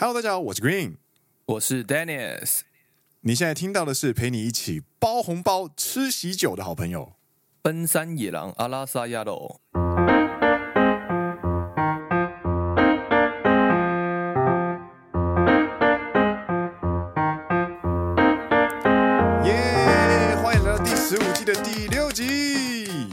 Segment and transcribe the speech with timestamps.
[0.00, 0.94] Hello，大家好，我是 Green，
[1.44, 2.60] 我是 Dennis。
[3.22, 7.14] 你现在听到的是陪你一起包红包、吃喜酒的好朋友——
[7.62, 9.60] 奔山野狼阿拉萨亚罗。
[19.44, 20.36] 耶！
[20.40, 23.08] 欢迎来到第十五季的第六集，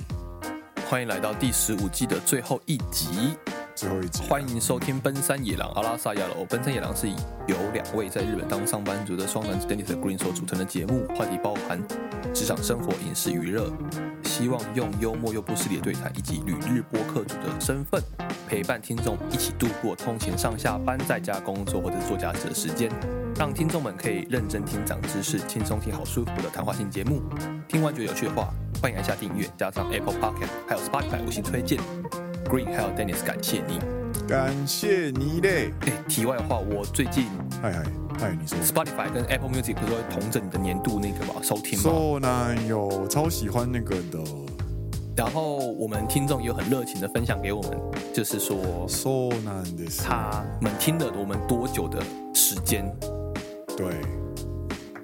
[0.87, 3.35] 欢迎来到第十五季的最后一集。
[3.75, 6.45] 最后一集，欢迎收听《奔山野狼阿拉萨亚罗》。
[6.47, 11.77] 奔山野狼是由两位在日本当上班族的双男子 Dennis Green 所组成的节目，话题包含
[12.33, 13.69] 职场生活、饮食娱乐，
[14.23, 18.01] 希望用幽默又不失礼的对谈，以及旅日播客主的身份，
[18.47, 22.89] 陪伴听众一起度过通勤上下班、在家工作或者做家事的时间，
[23.37, 27.21] 让听众们可以认真听、长知识、轻松听、好舒服的谈话性节目。
[27.67, 31.77] 听完觉得有趣的话，欢迎按下订阅，加上 Apple Podcast 还有 Spotify 五星推荐。
[32.45, 33.79] Green 还有 Dennis，感谢你，
[34.27, 35.73] 感谢你嘞！
[35.81, 37.25] 哎，题外话，我最近
[37.59, 37.83] 嗨嗨
[38.19, 44.19] 嗨，你说 Spotify 跟 Apple Music 不是说同整你的年度那个嘛收听吗？so 男友超喜欢那个的。
[45.15, 47.71] 然后我们听众也有很热情的分享给我们，
[48.13, 48.55] 就是说
[48.87, 51.99] so 男的他们听了我们多久的
[52.33, 52.85] 时间？
[53.75, 53.87] 对。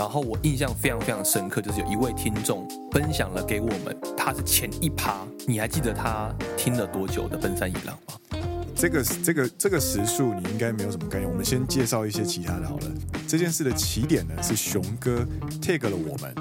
[0.01, 8.43] 然后我印象非常非常深刻，就是有一位听众分享了给我们，他是前一趴，你还记得他听了多久的《奔山野狼》吗？
[8.75, 11.29] 这个这个这个时数你应该没有什么概念。
[11.29, 12.91] 我们先介绍一些其他的好了。
[13.27, 15.23] 这件事的起点呢是熊哥
[15.61, 16.33] tag 了我们，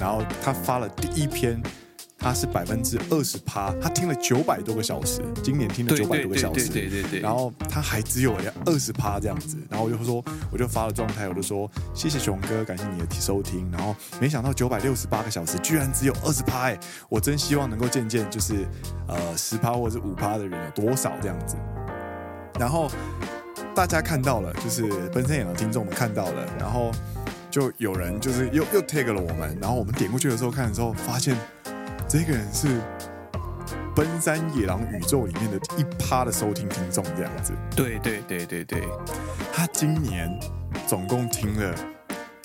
[0.00, 1.62] 然后他发了第一篇。
[2.22, 16.78] 他是百分之二十趴，他听了九百多个小时，今年听了九百多个小时，对对对，对，对，对，然后他还只有二十趴这样子，然后我就说，我就发了状态，我就说谢谢熊哥，感谢你的收听，然后没想到九百六十八个小时居然只有二十趴，哎，
[17.08, 18.54] 我真希望能够见见就是
[19.08, 21.56] 呃十趴或者是五趴的人有多少这样子，
[22.56, 22.88] 然后
[23.74, 26.92] 大家看到了，就是奔山野郎的听众们看到了，然后
[27.50, 31.36] 就有人就是又又 tag 了我们，然后我们点过去的时候看的时候发现。
[32.12, 32.68] 这个人是
[33.96, 37.54] 奔山野狼宇宙里面的一趴的收听听众，这样子。
[37.74, 38.82] 对对对对对，
[39.50, 40.28] 他今年
[40.86, 41.74] 总共听了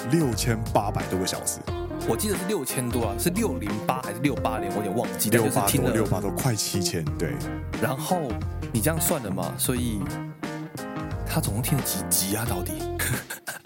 [0.10, 1.60] 六千八百多个小时。
[2.08, 4.70] 我记得是六千多啊，是六零八还是六八零？
[4.70, 5.30] 我有点忘记。
[5.30, 7.04] 六八多，六八多，快七千。
[7.18, 7.34] 对。
[7.82, 8.22] 然后
[8.72, 9.54] 你这样算了嘛？
[9.58, 10.00] 所以
[11.38, 12.44] 他总共听了几集啊？
[12.50, 12.72] 到底？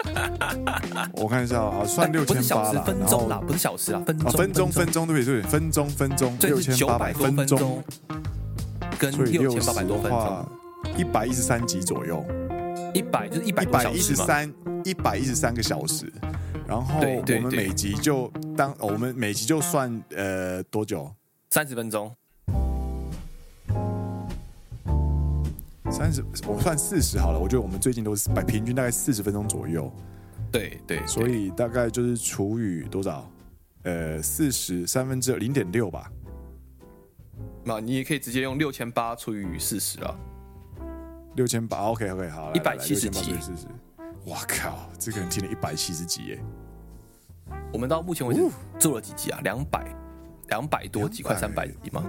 [1.14, 5.42] 我看一下啊，算六千八了，分钟啦，不是小时啊，分钟，分钟，分钟，对不对？
[5.44, 7.82] 分钟，分钟，六千八百分钟，
[8.98, 10.46] 跟六千八百多分钟，
[10.98, 12.22] 一百一十三集左右，
[12.92, 14.52] 一百就是一百一百一十三，
[14.84, 16.12] 一百一十三个小时。
[16.66, 21.10] 然后我们每集就当我们每集就算呃多久？
[21.48, 22.14] 三十分钟。
[25.92, 27.38] 三十，我算四十好了。
[27.38, 29.92] 我觉得我们最近都是百平均大概四十分钟左右。
[30.50, 33.30] 对对，所以大概就是除以多少？
[33.82, 36.10] 呃，四十三分之零点六吧。
[37.64, 40.16] 那你也可以直接用六千八除以四十啊。
[41.36, 43.34] 六千八，OK OK，好，一百七十几。
[43.40, 43.66] 四十，
[44.26, 46.42] 哇靠，这个人听了一百七十几耶。
[47.72, 48.42] 我们到目前为止
[48.78, 49.40] 做了几集啊？
[49.42, 49.94] 两百，
[50.48, 52.04] 两百多集，快三百集吗？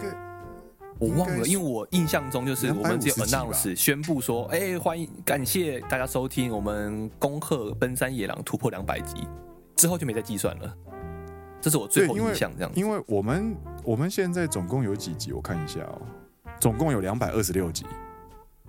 [1.03, 9.27] 我忘了，因为我印象中就是我们只有 announce 宣布说，哎，欢迎感谢大家收听，我们恭贺奔山野狼突破两百集，
[9.75, 10.73] 之后就没再计算了。
[11.59, 12.79] 这是我最后印象，这样子。
[12.79, 13.53] 因为我们
[13.83, 15.33] 我们现在总共有几集？
[15.33, 16.01] 我看一下哦，
[16.57, 17.85] 总共有两百二十六集。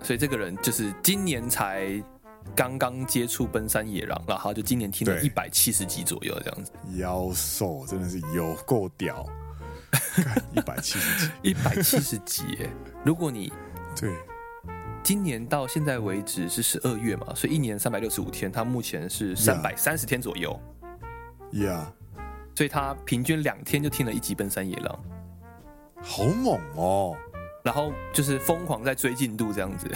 [0.01, 2.03] 所以这个人就是今年才
[2.53, 6.71] 刚刚接触奔山野狼，然后就今年听了一百七十集左右这样子。
[6.97, 9.25] 妖兽真的是有够屌。
[10.53, 12.43] 一百七十几，一百七十几！
[13.03, 13.51] 如果你
[13.99, 14.13] 对
[15.03, 20.59] 今年到现在为止是十二月嘛，所以一年三百六十五天，他目前是三百三十天左右。
[21.51, 21.85] Yeah，
[22.55, 24.99] 所以他平均两天就听了一集《奔山野狼》，
[26.03, 27.15] 好猛哦！
[27.63, 29.91] 然后就是疯狂在追进度这样子。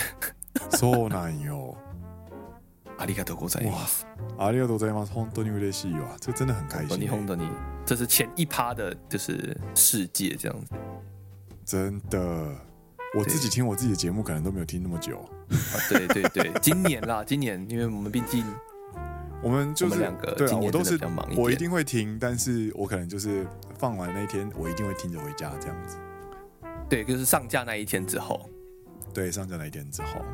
[0.70, 1.76] そうなんよ。
[2.98, 4.06] ありがとうございます。
[4.38, 4.60] あり。
[4.60, 6.16] 本当に嬉しいわ。
[6.20, 7.00] 这真的很开心。
[7.00, 7.48] 你哄的你。
[7.84, 10.74] 这是前一趴的，就是世界这样子。
[11.64, 12.54] 真的，
[13.16, 15.18] 我自己听我自己的节目，可能都没有听那么久。
[15.18, 18.44] 啊，对对对，今年啦， 今年，因为我们毕竟，
[19.42, 20.98] 我们就是两个，对啊，我都是
[21.36, 23.46] 我一定会听，但是我可能就是
[23.78, 25.96] 放完那一天，我一定会听着回家这样子。
[26.88, 28.48] 对，就是上架那一天之后。
[29.12, 30.24] 对，上架那一天之后。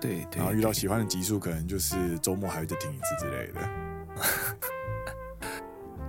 [0.00, 3.60] 对对，然后遇到喜欢的集数，可能就是周末还会再听一次之类的。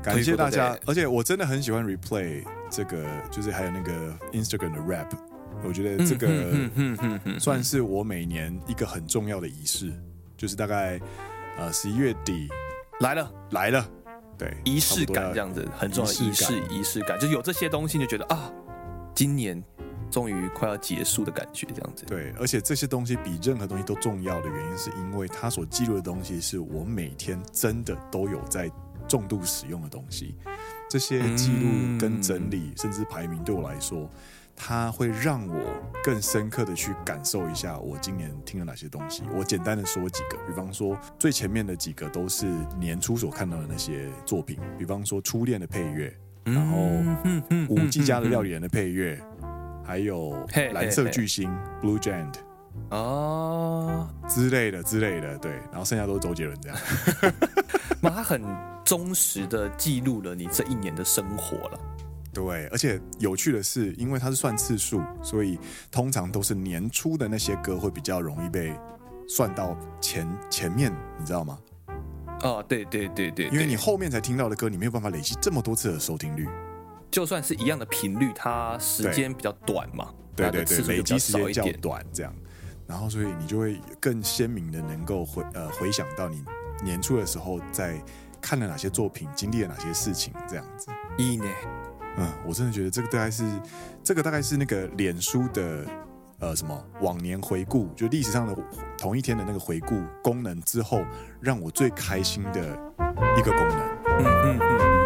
[0.04, 5.10] 感谢大家，而且我真的很喜欢 replay 这个，就是还有那个 Instagram 的 rap，
[5.64, 9.94] 我觉得这个算是我每年一个很重要的仪式，
[10.36, 11.00] 就是大概
[11.58, 12.50] 呃十一月底
[13.02, 13.32] 来了。
[13.52, 13.86] 来了，
[14.38, 18.52] 对，仪式感这样子很重要的仪式仪式感，就有这些东西就觉得啊，
[19.14, 19.62] 今年
[20.10, 22.06] 终于快要结束的感觉这样子。
[22.06, 28.72] 对，而且这些东西比任何东西都重要的原因，是因为它所记录的东西是我每天真的都有在
[29.12, 30.36] 重度使用的东西。
[30.90, 34.10] 这些记录跟整理，甚至排名，对我来说。
[34.64, 35.66] 它会让我
[36.04, 39.24] 更深刻的去感受一下我今年听了哪些东西。
[39.34, 42.46] 我简单的说几个，比方说最前面的几个都是
[42.78, 46.78] 年初所看到的那些作品，比方说《初恋》的配乐，然后
[47.70, 49.20] 《五 G 家的料理人》的配乐，
[49.84, 50.32] 还有
[50.74, 51.50] 《蓝色巨星》
[51.84, 52.36] （Blue Giant）
[52.90, 56.78] 哦之类的之类的，对，然后剩下都是周杰伦这样。
[58.04, 58.44] 那他很
[58.92, 61.80] 忠实的记录了你这一年的生活了。
[62.34, 65.58] 对，而且有趣的是，因为它是算次数，所以
[65.90, 68.78] 通常都是年初的那些歌会比较容易被
[69.30, 71.58] 算到前前面，你知道吗？
[72.44, 76.46] 哦，对对对对，因为你后面才听到的歌，你没有办法累积这么多次的收听率。
[77.10, 82.36] 就算是一样的频率，它时间比较短嘛，对对对，累积时间较短，这样，
[82.86, 86.44] 然后所以你就会更鲜明的能够回呃回想到你
[86.84, 88.04] 年初的时候在
[88.42, 90.88] 看了哪些作品，经历了哪些事情，这样子。
[91.18, 91.46] 一呢？
[92.18, 93.46] 嗯，我真的觉得这个大概是，
[94.04, 95.86] 这个大概是那个脸书的
[96.40, 98.54] 呃什么往年回顾，就历史上的
[98.98, 101.06] 同一天的那个回顾功能之后，
[101.40, 102.60] 让我最开心的
[103.38, 103.80] 一个功能。
[104.06, 105.01] 嗯嗯嗯嗯。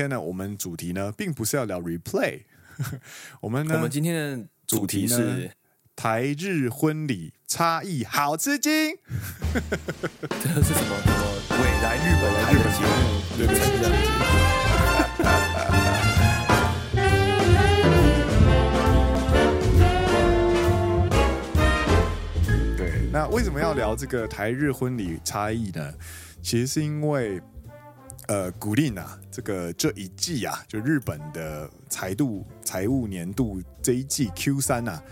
[0.00, 2.44] 天呢，我们主题呢，并不是要聊 replay，
[3.42, 5.50] 我们呢，我们今天的主题是
[5.94, 8.96] 台日婚礼差异好吃惊。
[10.24, 10.96] 这是什么？
[11.04, 11.20] 什么？
[11.50, 13.20] 未来日本台的节目？
[13.36, 13.84] 对对对。
[22.78, 22.80] 对，
[23.12, 25.92] 那为什么要聊这个台日婚礼差异呢？
[26.40, 27.42] 其实是因为。
[28.30, 35.02] 呃，古令啊，这个这一季啊，就日本的财度财务年度这一季 Q 三啊，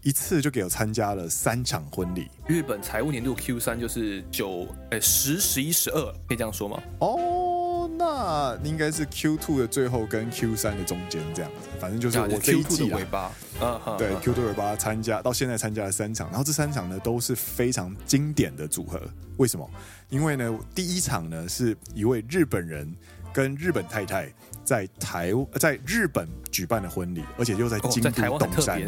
[0.00, 2.30] 一次就给我参加了三场婚礼。
[2.46, 6.82] 日本财务年度 Q 三就是九呃十十一十二，可以这样说吗？
[7.00, 13.30] 哦，那应该是 Q two 的最后跟 Q 三的中间这样子，反正就是我这一季尾巴，
[13.60, 18.98] 嗯，对，Q two 尾巴参加到现在参加了三场，然后这三场呢都是非常经典的组合，
[19.36, 19.70] 为什么？
[20.08, 22.94] 因为呢，第一场呢是一位日本人
[23.32, 24.32] 跟日本太太
[24.64, 28.80] 在台在日本举办的婚礼，而且又在京都东山。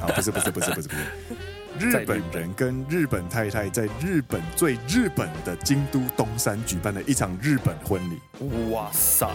[0.00, 1.00] 啊，不是不是不是不是不是，
[1.78, 8.20] 日本人跟日本太太在日本最日本的京都东山举办了一场日本婚礼。
[8.70, 9.26] 哇塞，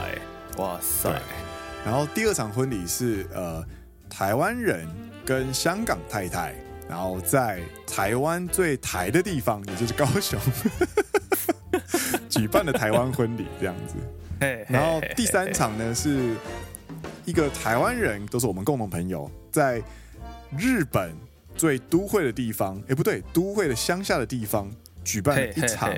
[0.58, 1.10] 哇塞！
[1.86, 3.66] 然后第二场婚礼是呃
[4.10, 4.88] 台湾人
[5.26, 6.54] 跟香港太太。
[6.94, 10.40] 然后在台湾最台的地方，也就是高雄，
[12.30, 13.96] 举办了台湾婚礼这样子。
[14.70, 16.36] 然后第三场呢，是
[17.26, 19.82] 一个台湾人，都是我们共同朋友，在
[20.56, 21.16] 日本
[21.56, 24.72] 最都会的地方，哎，不对，都会的乡下的地方
[25.04, 25.92] 举办了一场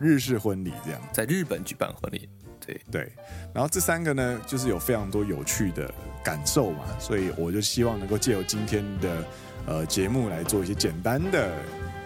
[0.00, 1.00] 日式婚礼，这样。
[1.12, 2.28] 在日本举办婚礼，
[2.66, 3.12] 对对。
[3.54, 5.88] 然后这三个呢，就是有非常多有趣的
[6.24, 9.24] 感受嘛，所以我就希望能够借由今天的。
[9.66, 11.52] 呃，节目来做一些简单的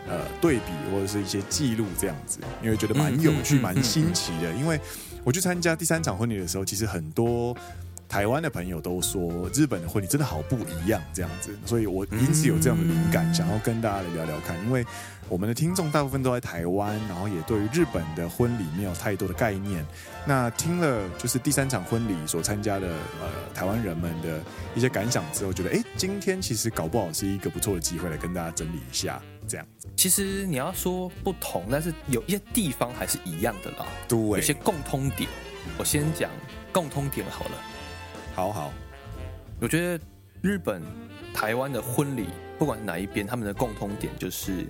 [0.09, 4.53] 呃对比或者是一些记录这样子，因为觉得蛮有趣、蛮新奇的。
[4.53, 4.79] 因为
[5.25, 7.57] 我去参加第三场婚礼的时候，其实很多
[8.09, 14.57] 台湾的朋友都说日本的婚礼真的好不一样这样子，所以我因此有这样的灵感，想要跟大家来聊聊看。
[14.65, 14.85] 因为
[15.29, 19.85] 我们的听众大部分都在台湾，然后也对于日本的婚礼没有太多的概念。
[20.25, 22.87] 那听了就是第三场婚礼所参加的
[23.21, 24.41] 呃台湾人们的
[24.77, 29.89] 一些感想之后，觉得哎，今天其实搞不好是一个不错的机会来跟大家整理一下这样子。
[29.97, 33.87] 其实你要说不同，但是有一些地方还是一样的啦。
[34.07, 35.29] 对，有些共通点。
[35.77, 36.31] 我先讲
[36.73, 37.51] 共通点好了。
[38.33, 38.73] 好好，
[39.61, 40.05] 我觉得
[40.41, 40.81] 日本、
[41.35, 42.29] 台湾的婚礼，
[42.59, 44.69] 不管是哪一边，他们的共通点就是。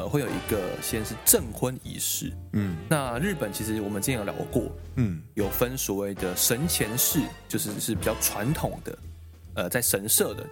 [0.00, 8.98] 呃，会有一个先是证婚仪式，嗯，那日本其实我们之前有聊过，嗯，有分所谓的神前式，就是是比较传统的，
[9.54, 10.46] 呃，在神社的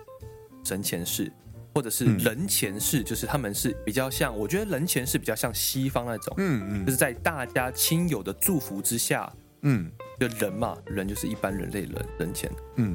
[0.64, 1.32] 神前式，
[1.74, 9.90] 或者是人前式，就是他们是比较像，我觉得人前式比较像西方那种，嗯嗯，就是在大家亲友的祝福之下，嗯，
[10.20, 12.94] 就人嘛，人就是一般人类人人前，嗯，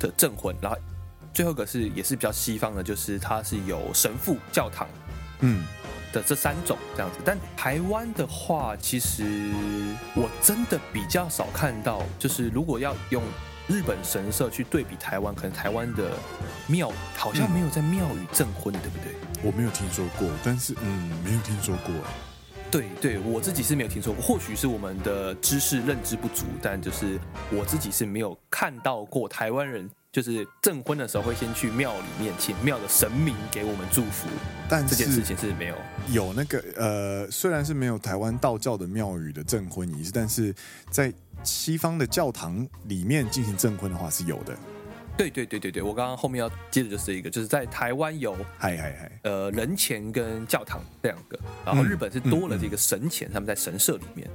[0.00, 0.76] 的证婚，然后
[1.32, 4.88] 最后一个是也是比较西方的，就是它是有神父教堂，
[5.40, 5.64] 嗯
[6.12, 7.18] 的这三种这样子。
[7.24, 9.50] 但台湾的话，其实
[10.14, 13.22] 我真的比较少看到，就是如果要用
[13.68, 16.10] 日本神社去对比台湾，可能台湾的
[16.66, 19.14] 庙好像没有在庙宇证婚，对不对？
[19.42, 21.94] 我没有听说过，但是嗯，没有听说过。
[22.70, 27.18] 对对，我自己是没有听说过，或许是我们的知识认知不足，但就是
[27.50, 34.28] 我自己是没有看到过台湾人就是证婚的时候会先去庙里面请庙的神明给我们祝福，
[34.68, 35.76] 但是这件事情是没有。
[36.08, 40.52] 有那个呃，虽然是没有台湾道教的庙宇的证婚仪式，但是
[40.90, 41.12] 在
[41.44, 44.56] 西方的教堂里面进行证婚的话是有的。
[45.16, 54.28] 对对对对对，我刚刚后面要接的就是这一个，就是在台湾有嗨嗨嗨，呃人前跟教堂这两个，然后日本是多了这个神前，他们在神社里面，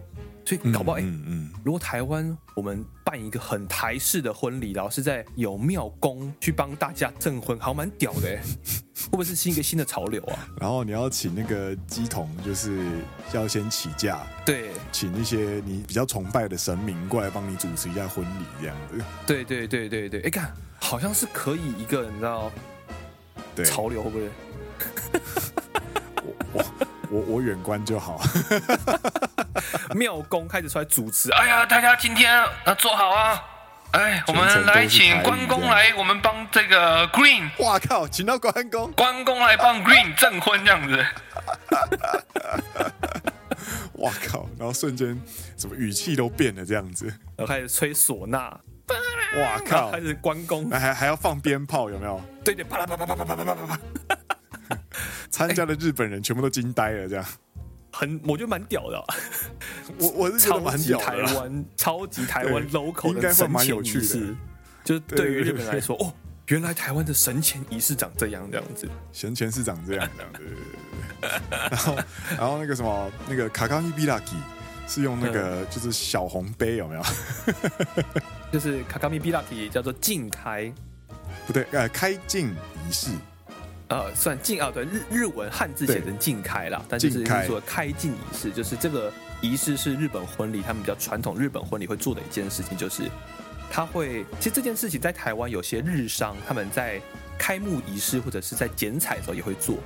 [0.45, 8.41] 所以搞不好哎，嗯嗯，如果台湾我们办一个很台式的婚礼，然后是在有庙公去帮大家证婚，好蛮屌的哎，
[9.09, 10.47] 会不会是新一个新的潮流啊？
[10.61, 12.85] 然后你要请那个乩童，就是
[13.33, 20.53] 要先起驾，对，请一些你比较崇拜的神明过来帮你主持一下婚礼这样子，对对对对对，哎看。
[20.77, 22.51] 好像是可以一个，你知道，
[23.55, 24.29] 对潮流会不会？
[26.21, 26.65] 我我
[27.09, 28.21] 我我远观就好。
[29.95, 33.43] 庙公开始出来主持，哎呀，大家今天啊坐好啊，
[33.91, 41.05] 哎，我们来请关公来，我们帮这个 Green，哇靠，请到关公，关公来帮 Green 证婚这样子。
[43.99, 45.19] 哇靠，然后瞬间
[45.57, 47.07] 什么语气都变了这样子，
[47.37, 48.59] 然后开始吹唢呐。
[49.37, 49.91] 哇靠！
[49.91, 52.21] 开始关公，还还要放鞭炮，有没有？
[52.43, 53.79] 对对，啪啦啪啦啪啦啪啦啪啦啪啦！
[55.29, 57.25] 参加的日本人全部都惊呆了，这样
[57.97, 59.05] 很，我觉得蛮屌的。
[59.99, 61.05] 我我是觉得蛮屌的。
[61.05, 64.35] 台湾超级台湾 local 的神前仪式，
[64.83, 66.13] 就是对于日本人来说，哦，
[66.47, 70.41] 原来台湾的神前仪式长这样这样子，神前是长这样这样子。
[71.71, 71.95] 然后
[72.37, 74.35] 然后那个什么那个卡卡米比拉基。
[74.87, 77.01] 是用那个就是小红杯有没有？
[78.53, 80.71] 就是卡卡米比拉提叫做镜开，
[81.47, 82.51] 不对，呃，开镜
[82.87, 83.09] 仪式，
[83.87, 93.03] 呃，算镜啊，对，日日文汉字写成镜开了，但就是说开镜仪式，就是这个仪式是日本婚礼他们比较传统日本婚礼会做的一件事情，就是
[93.69, 96.99] 他会，其实这件事情在台湾有些日商他们在
[97.37, 99.77] 开幕仪式或者是在剪彩的时候也会做，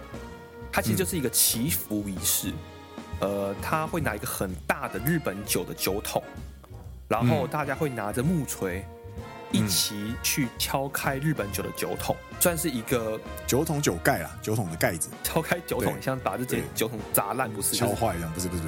[0.71, 2.53] 它其实就是一个祈福仪式。
[3.21, 6.23] 呃，他会拿一个很大的日本酒的酒桶，
[7.09, 8.85] 然后大家会拿着木锤
[9.51, 15.09] 一起去敲开日本酒的酒桶，算是一个酒桶酒盖啦，酒桶的盖子。
[15.23, 17.75] 敲开酒桶，像把这些酒桶砸烂，不是？
[17.75, 18.63] 敲坏一样，不是不是，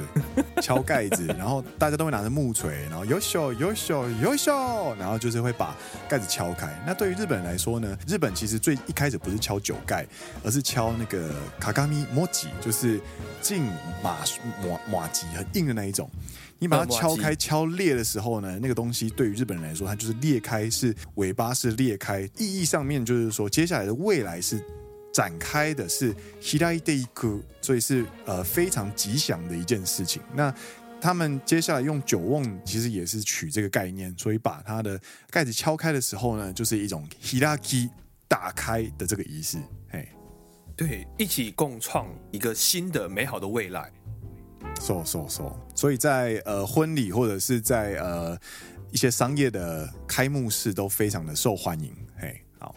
[0.60, 5.76] 敲盖子， 然后大家都会拿着木锤，然后优秀优秀优秀，然后就是会把
[6.08, 6.72] 盖子敲开。
[6.86, 10.06] 那对于日本人来说呢，日本其实最一开始不是敲酒盖，
[10.44, 13.00] 而是敲那个卡卡米摩吉，就是
[13.40, 13.64] 进
[14.02, 14.18] 马
[14.62, 16.10] 马马吉很硬的那一种。
[16.61, 24.59] 你把它敲开、敲裂的时候呢，那个东西对于日本人来说，它就是裂开，是尾巴是裂开，意义上面就是说，接下来的未来是
[25.13, 30.21] 展开的，是开いていく，所以是呃非常吉祥的一件事情。
[30.33, 30.53] 那
[30.99, 34.99] 他们接下来用酒瓮，其实也是取这个概念，所以把它的
[35.29, 37.89] 盖子敲开的时候呢，就是一种开き
[38.27, 39.59] 打开的这个仪式。
[39.89, 40.07] 嘿，
[40.75, 43.91] 对，一起共创一个新的美好的未来。
[44.80, 48.36] 说说说，所以在呃婚礼或者是在呃
[48.90, 51.94] 一些商业的开幕式都非常的受欢迎。
[52.18, 52.74] 嘿，好。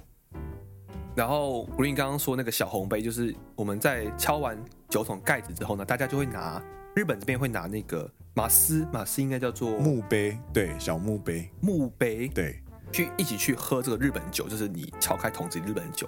[1.15, 4.58] 然后 Green 刚刚说那个小红杯，就是我们在敲完
[4.89, 6.62] 酒桶盖子之后呢，大家就会拿
[6.96, 12.62] 日本这边会拿那个马斯，马斯应该叫做墓碑，对，小墓碑，墓碑，对，
[12.92, 16.08] 去一起去喝这个日本酒，就是你敲开桶子里日本酒，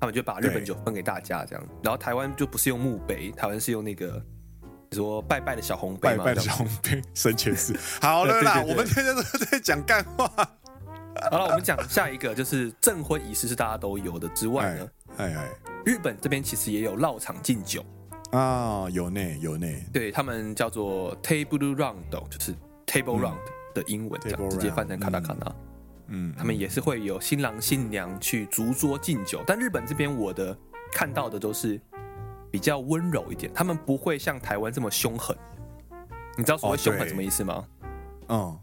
[0.00, 1.64] 他们就把日本酒分给大家这样。
[1.82, 4.24] 然后台湾就不是用墓碑，台湾是用那个。
[4.92, 7.76] 说拜拜的小红杯，拜拜的小红杯， 生前事。
[8.00, 10.26] 好了啦，我们天天都在讲干话。
[11.30, 15.50] 好了，我们讲下一个，就是证婚仪式是大家都有的之外呢，哎哎，
[15.84, 17.84] 日本这边其实也有绕场敬酒
[18.32, 19.66] 啊，有呢有呢。
[19.92, 21.96] 对，他们叫做 table round，
[22.28, 22.54] 就是
[22.86, 23.38] table round
[23.74, 25.54] 的英文，这样直接翻成卡达卡纳。
[26.08, 30.56] 嗯，他们也是会有新郎新娘去逐桌敬酒，但日本这边我的
[30.92, 31.80] 看到的都是。
[32.50, 35.36] 比较温柔一点，他们不会像台湾这么凶狠。
[36.36, 37.64] 你知道所谓凶狠什么意思吗？
[38.28, 38.58] 嗯，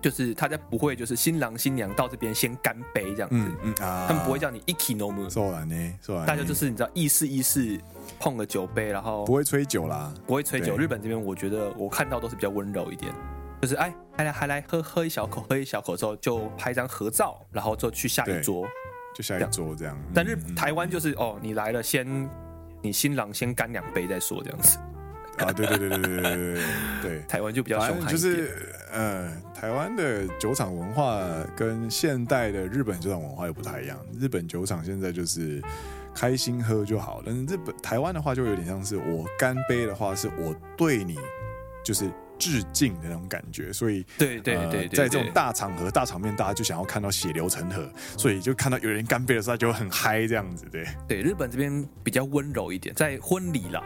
[0.00, 3.36] 就是大家不会，就是新郎新娘到这边先干杯这样子。
[3.36, 5.28] 嗯，嗯啊，他们不会叫你一起饮む。
[5.28, 6.26] 说完呢，说完。
[6.26, 7.78] 大家就是你知道意思意思
[8.18, 10.76] 碰个酒杯，然后不会吹酒啦，不会吹酒。
[10.76, 13.12] 日本这边我觉得我看到都是比较温柔一点，
[13.60, 18.66] 就是哎，还来还来喝喝一小口，喝一小口之后就拍张合照，然后就去下一桌。
[19.14, 19.98] 就下一桌这样。
[20.14, 22.06] 但是台湾就是哦，你来了先，
[22.82, 24.78] 你新郎先干两杯再说这样子。
[25.38, 26.62] 啊，对对对对对对对对，
[27.02, 31.20] 对， 台湾就比较凶悍，就是呃，台湾的酒厂文化
[31.54, 33.98] 跟现代的日本酒厂文化又不太一样。
[34.18, 35.62] 日本酒厂现在就是
[36.14, 41.18] 开心喝就好，但是日本台湾的话就有点像是我干杯的话是我对你
[41.84, 53.82] 就是致敬的那种感觉，所以对对对，对，在这种大场合、大场面，大家就想要看到血流成河，所以就看到有人干杯的时候，就很嗨这样子，对对，日本这边比较温柔一点，在婚礼啦。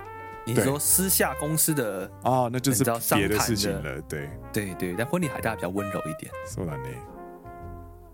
[0.46, 2.82] 你说私下公司的哦，那就是
[3.14, 4.00] 别的事情了。
[4.08, 6.32] 对对对，但婚礼还大家比较温柔一点。
[6.48, 6.88] 说完嘞。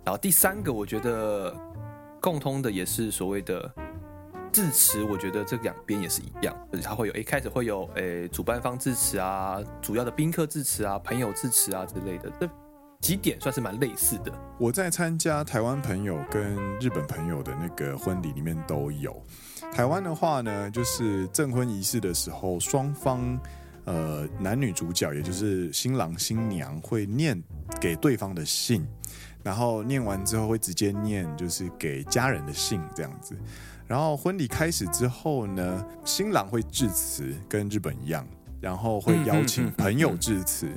[0.05, 1.55] 然后第三个，我觉得
[2.21, 3.73] 共通的也是所谓的
[4.57, 5.03] 致辞。
[5.03, 12.49] 我觉得这两边也是一样，就是它会有一开始会有诶主办方致辞啊，主要的宾客致辞啊，朋友致辞啊之类的，这
[13.03, 14.33] 几点算是蛮类似的。
[14.59, 19.23] 我在参加台湾朋友跟日本朋友的那个婚礼里面都有。
[19.75, 23.39] 台湾的话呢，就是证婚仪式的时候，双方
[23.85, 27.39] 呃男女主角，也就是新郎新娘会念
[27.79, 28.87] 给对方的信，
[29.43, 33.37] 然后念完之后会直接念就是给家人的信这样子。
[33.87, 38.26] 然后婚礼开始之后呢，新郎会致辞，跟日本一样，
[38.61, 40.69] 然后会邀请朋友致辞。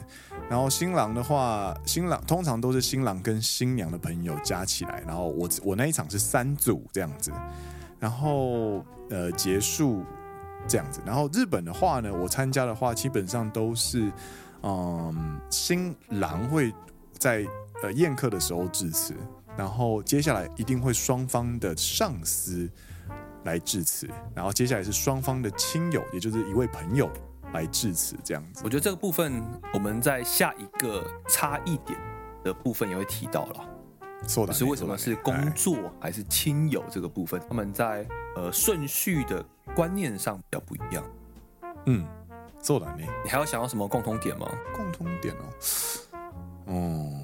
[0.49, 7.31] 然后新郎的话，新郎通常都是新郎跟新娘的朋友加起来，然后我我那一场是三组这样子。
[7.99, 10.03] 然后呃结束
[10.67, 14.11] 这样子，然后日本的话呢，我参加的话基本上都是，
[14.63, 16.73] 嗯，新郎会
[17.17, 17.45] 在
[17.83, 19.13] 呃宴客的时候致辞，
[19.57, 22.69] 然后接下来一定会双方的上司
[23.44, 27.10] 来致辞，然后接下来是双方的亲友，也就是一位朋友
[27.52, 28.62] 来致辞这样子。
[28.64, 31.98] 我觉得这个部分我们在下一个差异点
[32.42, 33.68] 的部分也会提到了。
[34.52, 37.38] 是为什么是工作还是亲友这个部分？
[37.46, 41.04] 他们在呃顺序的观念上比较不一样。
[41.84, 42.06] 嗯，
[42.62, 43.06] そうだね。
[43.22, 44.50] 你还有想要什么共同点吗？
[44.74, 47.22] 共同点哦，哦，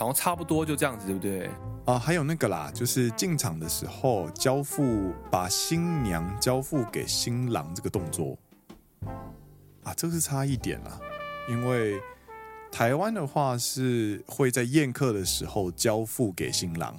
[0.00, 1.50] 好像差不多就这样子，对不对？
[1.84, 8.38] 啊，还有那个啦，就是进场的时候交付，把新娘交付给新郎这个动作
[9.84, 10.98] 啊，这个是差一点啦，
[11.48, 12.00] 因为。
[12.72, 16.96] 台湾的话是会在宴客的时候交付给新郎，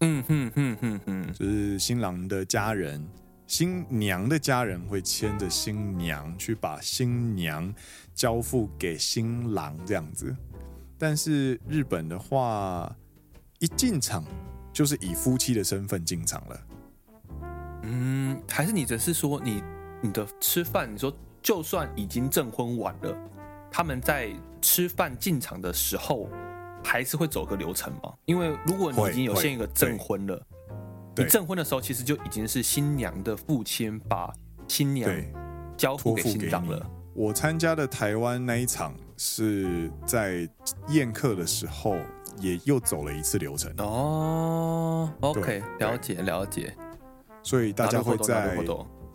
[0.00, 3.06] 嗯哼哼哼哼，就是新郎的家人、
[3.46, 7.72] 新娘的家人会牵着新娘去把新娘
[8.16, 10.36] 交付给新郎这样子。
[10.98, 12.94] 但是日本的话，
[13.58, 14.24] 一进场
[14.72, 16.60] 就是以夫妻的身份进场了。
[17.82, 19.62] 嗯，还是你只是说你
[20.00, 23.16] 你的吃饭，你说就算已经证婚完了。
[23.70, 24.30] 他们在
[24.62, 26.28] 吃饭进场的时候，
[26.82, 28.14] 还是会走个流程吗？
[28.24, 30.46] 因为如果你已经有现一个证婚了，
[31.14, 34.32] 你证婚的时候其实就已经是新娘的父亲把
[34.66, 35.10] 新娘
[35.76, 36.90] 交付给新郎了。
[37.14, 40.48] 我参加的台湾那一场是在
[40.88, 41.96] 宴客的时候，
[42.38, 43.72] 也又走了一次流程。
[43.78, 46.74] 哦，OK，了解了解。
[47.42, 48.58] 所以大家会在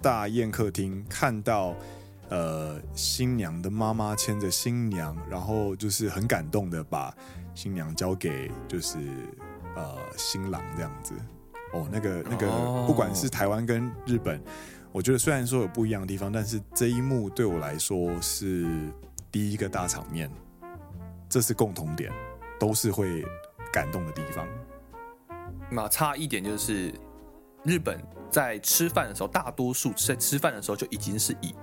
[0.01, 1.75] 大宴客厅看到。
[2.33, 7.13] 呃，新娘的妈妈牵着新娘，然后就是很感动的把
[7.53, 8.97] 新娘交给就是
[9.75, 11.13] 呃新郎这样子。
[11.73, 12.47] 哦，那个那个，
[12.87, 14.41] 不管是台湾跟日本，
[14.93, 18.65] 我觉得虽然说有不一样的地方，但是这一幕对我来说是
[19.31, 20.29] 第一个大场面，
[21.29, 22.11] 这是共同点，
[22.59, 23.23] 都是会
[23.71, 24.47] 感动的地方。
[25.69, 26.93] 那差一点就是，
[27.63, 31.55] 日本在吃饭的时候，大多数在吃饭的时候就已经是以。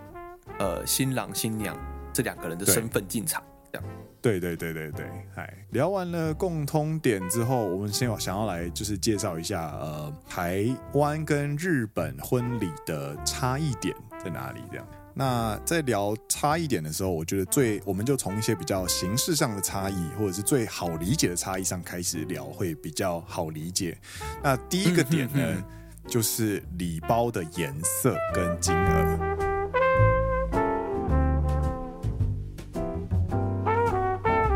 [0.59, 1.77] 呃，新郎新娘
[2.13, 3.89] 这两个人的身份进场，这样。
[4.21, 14.61] 对对对对对，哎，聊完了共通点之后，我们先要想要来就是介绍一下，呃，台湾跟日本婚礼的差异点在哪里？
[14.71, 14.87] 这样。
[15.19, 23.99] 那在聊差异点的时候，我觉得最，我们就从一些比较形式上的差异，或者是最好理解的差异上开始聊，会比较好理解。
[24.41, 25.65] 那第一个点呢，嗯、哼哼
[26.09, 29.19] 就是礼包的颜色跟金额。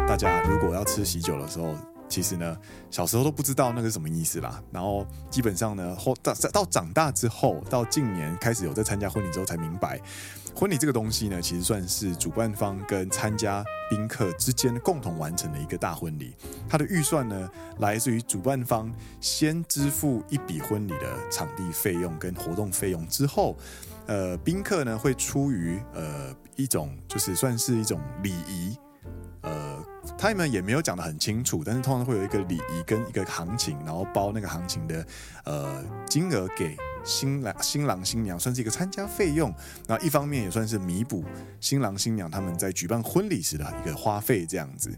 [0.07, 1.75] 大家如果要吃喜酒的时候，
[2.13, 2.55] 其实呢，
[2.91, 4.63] 小时候都不知道那个是什么意思啦。
[4.71, 9.99] 然后基本上呢，后到到长大之后，到近年开始有在参加婚礼之后，才明白，
[10.55, 16.37] 婚礼这个东西呢，其实算是主办方跟参加宾客之间共同完成的一个大婚礼。
[16.69, 23.57] 它的预算呢，来自于主办方先支付一笔婚礼的场地费用跟活动费用之后，
[24.07, 28.77] 呃，宾客呢会出于呃一种就是算是一种礼仪。
[29.41, 29.85] 呃，
[30.19, 35.07] 他们也没有讲得很清楚，但是通常会有一个礼仪跟一个行情，然后包那个行情的
[35.45, 39.53] 呃金额给新郎新郎新娘，算是一个参加费用。
[39.87, 41.25] 那一方面也算是弥补
[41.61, 44.93] 新郎新娘他们在举办婚礼时的一个花费这样子。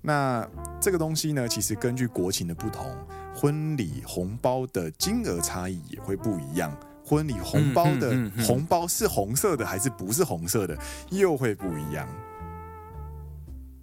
[0.00, 0.46] 那
[0.80, 2.90] 这个东西呢，其实根据国情的不同，
[3.34, 6.76] 婚礼红包的金额差异也会不一样。
[7.04, 10.76] 婚礼红包的红包是红色的还是不是红色的，
[11.10, 12.08] 又会不一样。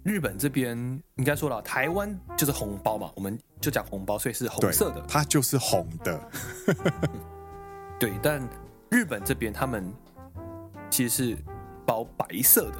[0.03, 0.77] 日本这边
[1.15, 6.29] 应该说了，台湾就是红包嘛，我们就讲红包，所以是红色的，它就是红的。
[7.99, 8.47] 对，但
[8.89, 9.91] 日本这边他们
[10.89, 11.37] 其实是
[11.85, 12.77] 包白色的。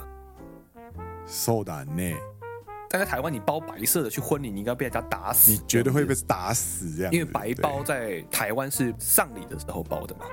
[1.28, 2.16] そうだね。
[2.88, 5.52] 但在台湾，你包白色的去婚礼，你应该被人家打死。
[5.52, 7.12] 你绝对会被打死这样。
[7.12, 10.26] 因为白包在台湾是丧礼的时候包的嘛。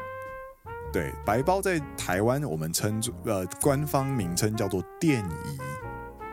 [0.93, 5.59] 对，白包在台湾我们称作呃官方名称叫做奠仪。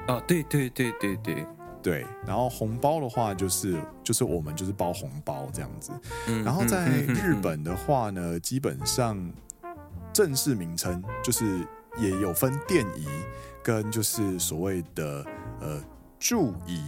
[0.08, 1.46] 哦，对对对对对
[1.82, 2.06] 对。
[2.26, 5.92] 然后红包的话，就是就是我们就是包红包这样子。
[6.44, 9.18] 然后在日本的话呢，基本上
[10.12, 13.06] 正式名称就是也有分电仪
[13.62, 15.24] 跟就是所谓的
[15.60, 15.82] 呃
[16.18, 16.82] 祝仪、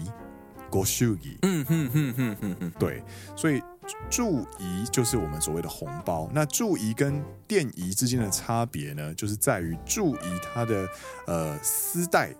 [0.70, 1.38] 国秀仪。
[1.42, 2.72] 嗯哼哼哼哼哼。
[2.78, 3.02] 对，
[3.36, 3.62] 所以。
[4.10, 10.88] 祝仪就是我们所谓的红包，那祝仪跟电仪之间的差别呢，就是在于祝仪它的
[11.28, 12.34] 呃丝带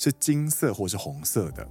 [0.00, 1.68] 是金色或是红色的，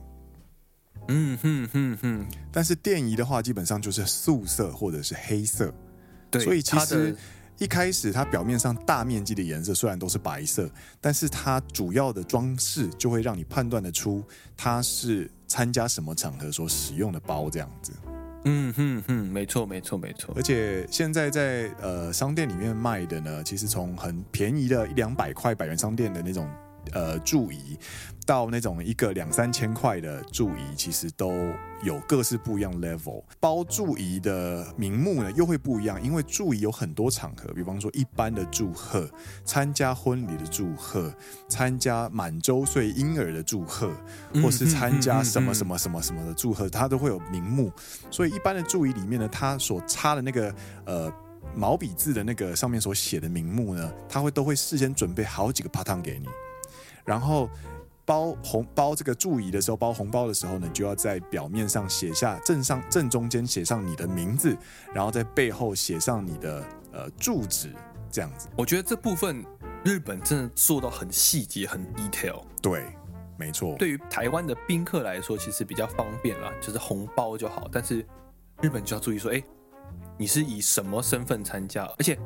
[1.07, 5.73] 嗯哼哼哼，但是电仪的话基本上就是素色或者是黑色，
[6.29, 7.15] 对，所以其实
[7.57, 10.69] 一开始它表面上大面积的颜色虽然都是白色，
[11.01, 14.23] 但是它主要的装饰就会让你判断得出
[14.55, 17.91] 它是参加什么场合所使用的包这样子。
[18.45, 26.47] 嗯哼哼，没错没错没错，而且现在在呃商店里面卖的呢，其实从很便宜的一两百块百元商店的那种
[26.91, 27.77] 呃祝仪，
[28.25, 31.31] 到那种一个两三千块的祝仪，其实都
[31.83, 33.23] 有各式不一样 level。
[33.39, 39.09] 包祝仪的名目呢，又会不一样，因为祝仪有很多场合，比方说一般的祝贺、
[39.43, 41.13] 参加婚礼的祝贺、
[41.47, 43.91] 参加满周岁婴儿的祝贺，
[44.43, 47.71] 或是参加什么什么什么什么的祝贺，它都会有名目。
[48.11, 50.53] 所以一般的祝仪里面呢，它所插的那个
[50.85, 51.11] 呃
[51.55, 56.27] 毛笔字的那个上面所写的名目呢，它会都会事先准备好几个 pattern 给你，
[57.05, 57.49] 然后。
[58.05, 64.57] 包红包这个祝仪的时候，包红包的时候呢，就要在表面上写下正上正中间写上你的名字，
[64.91, 67.71] 然后在背后写上你的呃住址，
[68.09, 68.47] 这样子。
[68.57, 69.45] 我觉得这部分
[69.83, 72.41] 日本真的做到很细节、很 detail。
[72.63, 72.83] 对，
[73.37, 73.75] 没错。
[73.77, 77.69] 对于台湾的宾客来说，其实比较方便啦，就是红包就好。
[77.71, 78.03] 但是
[78.59, 79.43] 日本就要注意说，哎，
[80.17, 82.17] 你是以什么身份参加，而且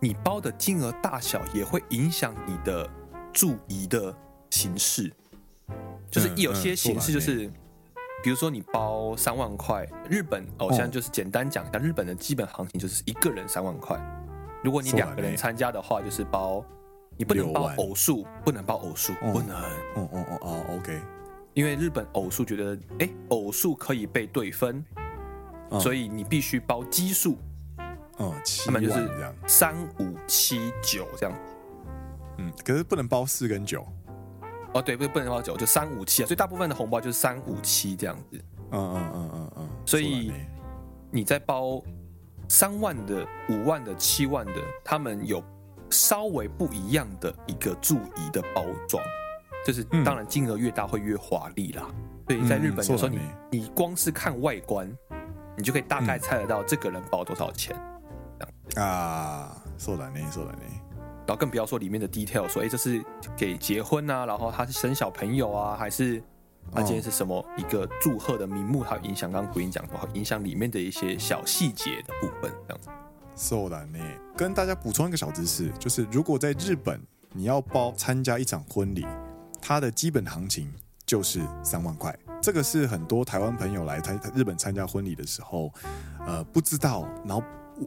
[0.00, 2.86] 你包的金额大小也会影响你的
[3.38, 4.12] 祝仪的。
[4.50, 5.12] 形式
[6.10, 7.52] 就是有些形式，就是、嗯嗯、
[8.24, 14.00] 比如说你包三万块，日本哦，现在就是简单讲一下，日本的基本行情就是一个人三万块。
[14.64, 16.64] 如果你两个人参加的话，就是包
[17.18, 19.54] 你不能包偶数，不能包偶数，不能。
[19.60, 20.98] 哦哦哦哦，OK。
[21.52, 24.82] 因为日本偶数觉得，哎、欸，偶数可以被对分，
[25.72, 27.36] 嗯、所以你必须包奇数。
[28.18, 28.32] 嗯，
[28.64, 29.06] 他们就是
[29.46, 31.38] 三五七九这样。
[32.37, 33.85] 嗯，可是不能包四跟九。
[34.73, 38.43] 哦，对，不不能包九，就三五七啊，所以大部分的红包就是三五七这样子。
[38.71, 39.69] 嗯嗯嗯嗯嗯。
[39.85, 40.33] 所以
[41.11, 41.81] 你在包
[42.49, 44.53] 三万的、五万的、七万的，
[44.83, 45.43] 他们有
[45.89, 49.03] 稍微不一样的一个祝仪的包装，
[49.65, 51.87] 就是当然金额越大会越华丽啦。
[52.27, 53.19] 所以在日本，有时候你
[53.51, 54.91] 你光是看外观，
[55.55, 57.75] 你就可以大概猜得到这个人包多少钱。
[58.75, 60.81] 啊，そうだね，そうだね。
[61.27, 63.03] 然后更不要说里面的 detail，说哎，这是
[63.37, 66.21] 给结婚啊，然后他是生小朋友啊，还是
[66.71, 72.89] 他今天是什么一个祝贺的名目，它影响刚刚 Green 讲的话，影响里面的一些小细节的部分，这样子。
[73.35, 74.19] そうだね。
[74.35, 77.01] 跟大家补充一个小知识，就是如果在日本
[77.31, 79.05] 你要包参加一场婚礼，
[79.61, 80.71] 它的基本行情
[81.05, 82.17] 就是三万块。
[82.41, 85.71] 这个是很多台湾朋友来台日本参加婚礼的时候，
[86.25, 87.41] 呃，不知道，然后。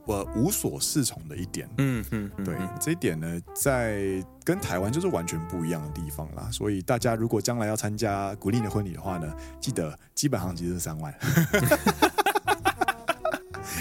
[0.06, 6.50] 呃，无所适从的一点，嗯嗯，嗯对，这一点呢，在跟台湾就是完全不一样的地方啦。
[6.52, 11.14] 所以大家如果将来要参加古力的婚礼的话呢，记得基本上其实是三万，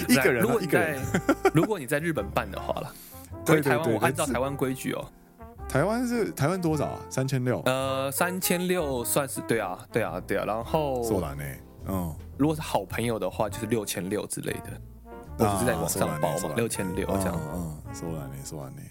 [0.08, 1.00] 一个人，如果一个人，
[1.54, 2.92] 如果你在日本办的话了，
[3.44, 5.04] 对台湾我按照台湾规矩哦，
[5.68, 7.00] 台湾是台湾多少啊？
[7.08, 7.62] 三千六？
[7.66, 10.44] 呃，三千六算是对啊，对啊，对啊。
[10.44, 11.44] 然后，说完呢，
[11.86, 14.80] 嗯，如果是好朋友的话，就是六千六之类的。
[15.40, 17.40] 我只是在网上包嘛，六千六这样。
[17.54, 18.82] 嗯，说完呢，说完呢。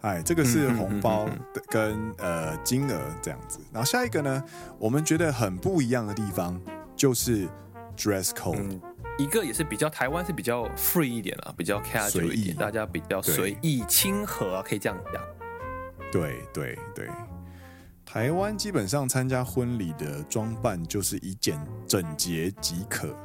[0.00, 3.60] 哎，这个是红包的跟呃金额这样子。
[3.72, 4.44] 然后下一个呢，
[4.78, 6.60] 我们觉得很不一样的地方
[6.96, 7.46] 就是
[7.96, 8.56] dress code。
[8.58, 8.80] 嗯，
[9.16, 15.22] 一个也是比较台湾是比较 free 一点啊，比较 casual 一点，大家比较随意亲和啊，可以这样讲。
[16.10, 17.08] 对对对，
[18.04, 23.16] 台湾基本上参加婚礼的装扮就是以简整洁即可。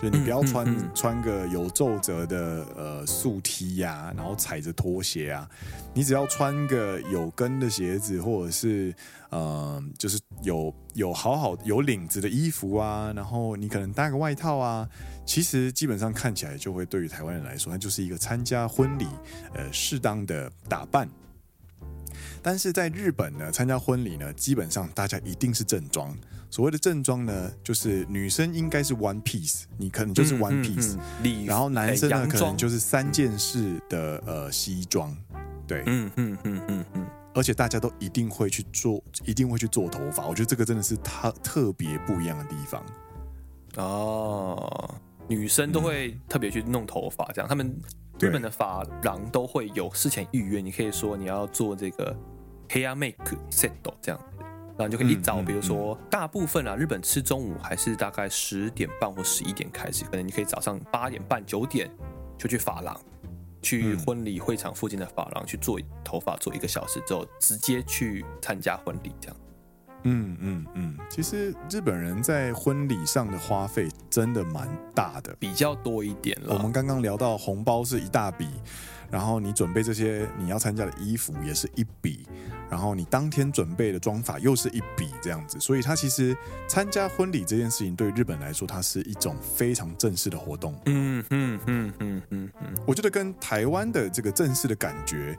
[0.00, 5.48] 就你不要穿、嗯嗯嗯、穿个有皱褶的呃素 T 呀、啊，然后踩着拖鞋啊，
[5.92, 8.94] 你只要穿个有跟的鞋子，或者是
[9.28, 14.88] 呃就是有有好好有领子的衣服啊，然后你可能搭个外套啊，
[15.26, 19.06] 其实基本上看起来就会对于台湾人来说，它就是一个参加婚礼
[19.54, 21.08] 呃适当的打扮。
[22.42, 26.16] 但是在日本呢，参加婚礼呢，基本上大家一定是正装。
[26.52, 35.16] 所谓的正装呢，就是女生应该是 one piece，你可能就是 one piece，、嗯嗯嗯、然后男生呢、欸、可能就是三件式的呃西装，
[35.64, 40.26] 对，嗯嗯嗯嗯嗯，而且大家都一定会去做，一定会去做头发。
[40.26, 42.84] 我觉得这个真的是特特别不一样的地方。
[43.76, 44.92] 哦，
[45.28, 47.72] 女生都会特别去弄头发，这样他们
[48.18, 52.16] 日本的发廊都会有事前预约，你可以说你要做这个
[52.70, 53.16] hair make
[53.50, 54.20] set 这样。
[54.78, 61.90] 然后你就可以一早，比如说大部分啊，日本吃中午还是大概十点半或十一点开始，可能你可以早上八点半九点
[62.38, 62.98] 就去发廊，
[63.60, 69.36] 去婚礼会场附近的发廊去做头发，做一个小时之后直接去参加婚礼，这样。
[70.04, 76.54] 嗯嗯嗯，其实日本人在婚礼上的花费真的蛮大的，比较多一点了。
[76.54, 78.48] 我们刚刚聊到红包是一大笔。
[79.10, 82.26] 然后你准备这些你要参加的衣服也是一笔，
[82.70, 86.36] 然后你当天准备的妆法又是一笔，这样子，所以它其实
[86.68, 90.74] 参加婚礼这件事情对日本来说，它是一种非常正式的活动。
[90.86, 95.36] 嗯嗯嗯嗯嗯嗯，我觉得跟台湾的这个正式的感觉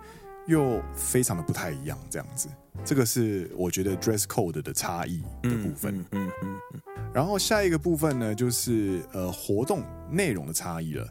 [0.47, 2.49] 又非常的不太一样，这样子，
[2.83, 5.95] 这个是我觉得 dress code 的差异的部分。
[5.97, 6.81] 嗯嗯嗯嗯。
[7.13, 11.07] 然后下一个部分呢，就是呃活动内容的差异了。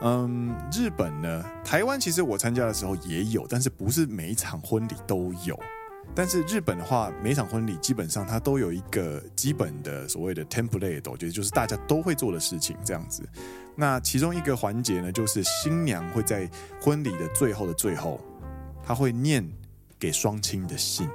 [0.00, 5.58] 嗯，日本呢，台湾其实我参加的时候也有，但是不是每一场婚礼都有。
[6.14, 13.22] 但是日本的话，每一场婚礼基本上它都有一个基本的所谓的 template，我觉得就是大家都会做的事情这样子。
[13.74, 16.48] 那其中一个环节呢，就是新娘会在
[16.80, 18.20] 婚礼的最后的最后，
[18.84, 19.46] 她会念
[19.98, 21.08] 给双亲的信。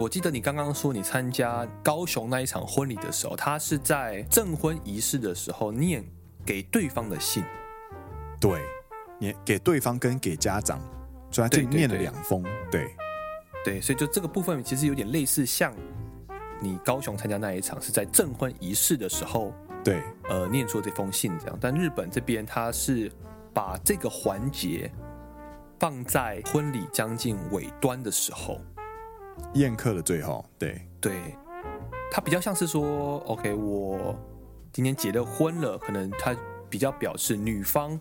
[0.00, 6.04] 我记得你刚刚说你参加高雄那一场婚礼的时候，她是在证婚仪式的时候念。
[6.44, 7.42] 给对方的信，
[8.40, 8.60] 对，
[9.18, 10.78] 你给对方跟给家长，
[11.30, 12.84] 所以他就念了两封，对对，
[13.64, 15.74] 对，对，所以就这个部分其实有点类似，像
[16.60, 19.52] 你高雄参加那一场是在证婚仪式的时候，
[19.82, 23.10] 对，呃，念出这封信这样，但日本这边他是
[23.52, 24.90] 把这个环节
[25.78, 28.60] 放在婚礼将近尾端的时候，
[29.54, 30.80] 宴客的最后，对。
[31.04, 31.36] 对，
[32.10, 34.18] 他比较像是说，OK，我。
[34.74, 36.36] 今天结了婚了，可能他
[36.68, 37.96] 比较表示女方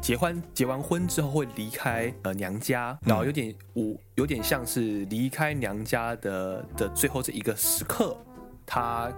[0.00, 8.16] 结婚结完婚之后会离开呃娘家，然后有点我有点像是离开娘家的的最后这一个时刻，
[8.64, 9.12] 他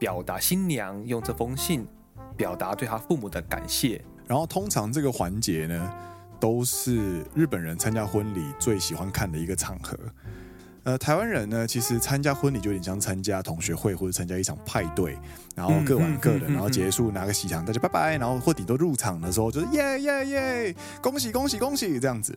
[0.00, 1.86] 表达新娘用这封信
[2.36, 4.04] 表达对他父母的感谢。
[4.26, 5.94] 然后通常这个环节呢，
[6.40, 9.96] 都是日本人参加婚礼最喜欢看的一个场合。
[10.84, 15.18] 呃，台湾人呢，其实参加婚礼就有点像参加同学会或者参加一场派对，
[15.54, 22.36] 然后各玩各的，然后结束拿个喜糖，大家拜拜，然后或顶多入场的时候就是耶耶耶，恭喜恭喜恭喜这样子。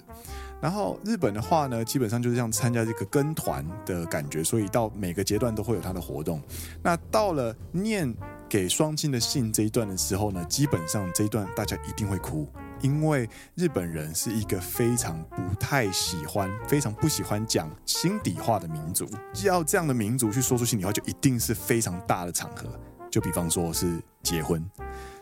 [0.62, 6.42] 然后日本的话呢，基本上就是像参加这个跟团的感觉，所以到每个阶段都会有他的活动。
[6.82, 8.14] 那到了念
[8.48, 12.48] 给双亲的信这一段的时候呢，基本上这一段大家一定会哭。
[12.84, 19.10] 因为日本人是一个非常不太喜欢、非常不喜欢讲心底话的民族，
[19.44, 22.68] 要这样的民族去说出心里话，就一定是非常大的场合，
[23.10, 24.64] 就比方说是结婚。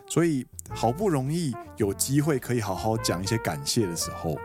[0.08, 4.36] 所以好不容易有机会可以好好讲一些感谢的时候，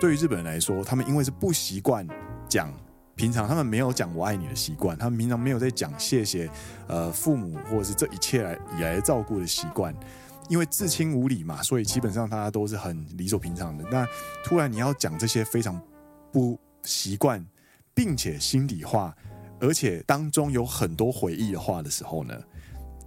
[0.00, 2.08] 对于日本人来说，他们因为是不习惯
[2.48, 2.72] 讲，
[3.14, 6.50] 平常他们没有讲我爱你的习惯，他们平常没有在讲谢谢
[6.88, 9.94] 呃父母或者是这一切来以来照顾的习惯。
[10.48, 13.84] 因为至亲无礼嘛，所以基本上大家都是很理所平常的。
[13.90, 14.06] 那
[14.44, 15.80] 突然你要讲这些非常
[16.32, 17.44] 不习惯，
[17.94, 19.14] 并且心里话，
[19.60, 22.34] 而且当中有很多回忆的话的时候呢，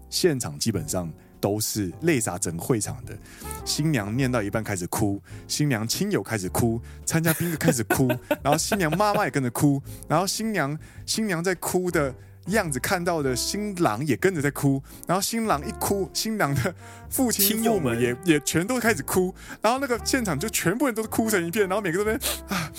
[0.10, 3.18] 现场基本上都是泪洒整个会场的。
[3.64, 8.08] 新娘念到一半开始哭，新娘亲友开始哭，参加宾客开始哭，
[8.44, 12.14] 然后新娘妈妈也跟着哭，然后新娘新娘在哭的
[12.52, 16.74] 样子看到的新郎也跟着在哭，然后新郎一哭，新郎的
[17.10, 22.14] 父亲父母也也全都开始哭，然后那个现场就全部人都是哭成一片，然后每个都在
[22.48, 22.72] 啊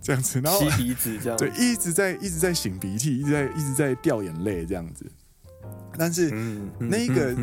[0.00, 5.04] 这样子，然后吸鼻子这样，对，一直在一直在擤鼻涕，一直在一直在掉眼泪这样子，
[5.96, 6.30] 但是、
[6.78, 7.36] 那个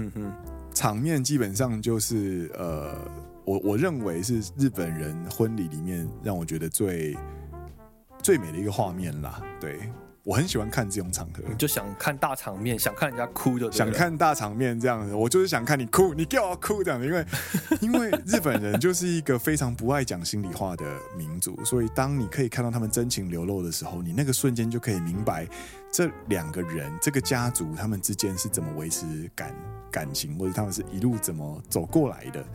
[0.74, 2.98] 场面基本上就是呃，
[3.46, 7.18] 我我认为是日本人婚礼里面让我觉得最
[8.22, 9.80] 最美的一个画面啦，对。
[10.24, 15.16] 我很喜欢看这种场合，就想看大场面，想看人家哭就想看大场面这样子。
[15.16, 17.06] 我就是想看你哭，你给我哭这样子。
[17.08, 17.26] 因为
[17.82, 20.86] 因为日本人就是一个非常不爱讲心里话的
[21.18, 25.48] 民族，所以当你可以看到他们真情流露的时候，你那个瞬间就可以明白
[25.92, 29.56] 这两个人这个家族他们之间是怎么维持感
[29.90, 32.46] 感情，或者他们是一路怎么走过来的。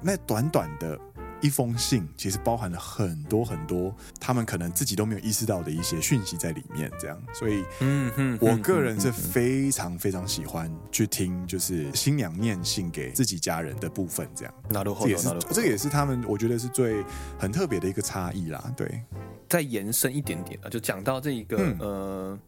[0.00, 0.98] 那短短的。
[1.42, 14.54] 一封信其实包含了很多很多他们可能自己都没有意识到的一些讯息在里面，这样，所以，嗯哼，我个人是非常非常喜欢去听，就是新娘念信给自己家人的部分，这样，
[15.00, 17.04] 这也是这个也是他们我觉得是最
[17.38, 19.02] 很特别的一个差异啦，对。
[19.48, 22.38] 再延伸一点点啊，就讲到这一个、嗯、呃，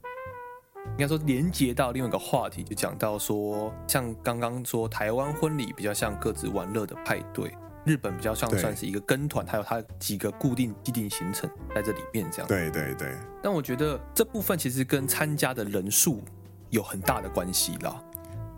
[0.93, 7.53] 应该说连接到另外一个话题，就讲到说，像刚刚说台湾婚礼比较像各自玩乐的派对。
[7.85, 12.49] 日本比较像算是一个跟团，还有它几个固定既定行程在这里面这样。
[12.49, 13.15] 对对对。
[13.43, 16.23] 但我觉得这部分其实跟参加的人数
[16.71, 18.03] 有很大的关系啦。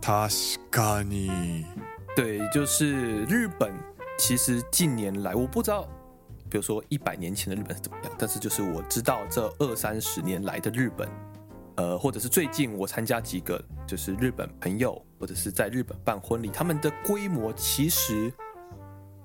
[0.01, 1.65] 確かに。
[2.15, 3.73] 对，就是日本
[4.17, 5.89] 其实近年来，我不知道，
[6.49, 11.09] 比如说一百年前的日本是怎么样，但是就是我知道这二三十年来的日本，
[11.75, 18.33] 呃，或者是最近我参加几个就是日本朋友，或者是在日本办婚礼，他们的规模其实。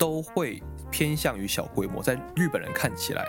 [0.02, 0.60] 都会
[0.90, 3.24] 偏向于小规模，在日本人看起来，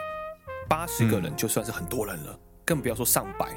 [0.67, 3.51] 八十个人就算是很多人了，嗯、更不要说上百。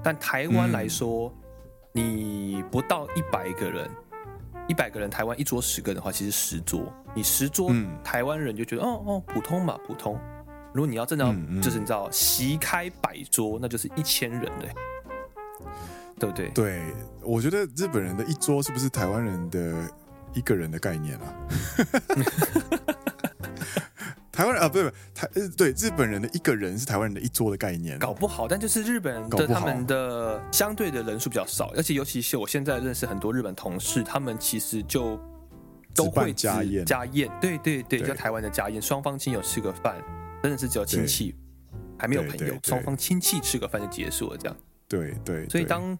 [0.00, 1.34] 但台湾来说，
[1.94, 3.90] 嗯、你不到一百个人，
[4.68, 6.84] 一百个人，台湾一桌十个人的话，其实十桌，
[7.16, 10.16] 你十桌，嗯、台湾人就觉得哦哦，普通嘛，普通。
[10.72, 14.72] 如果你要真的要，就是你知道，席开百桌，那就是一千人嘞，
[16.16, 16.48] 对不对？
[16.50, 16.80] 对，
[17.24, 19.90] 我觉得日本人的一桌是不是台湾人的？
[20.34, 21.34] 一个人的概念啊，
[24.32, 35.20] 台湾人啊，不是不是台，对日本人的一个人是台湾人的一桌的概念，搞不好，但就是日本人的他们的相对的人数比较少，而且尤其是我现在认识很多日本同事，他们其实就
[35.94, 40.02] 都会家宴，家宴，对对对，在台湾的家宴，双方亲友吃个饭，
[40.42, 41.34] 真的是只有亲戚，
[41.98, 44.56] 还没有朋友，双方亲戚吃个饭就结束了，这样，
[44.88, 45.98] 对对，所以当。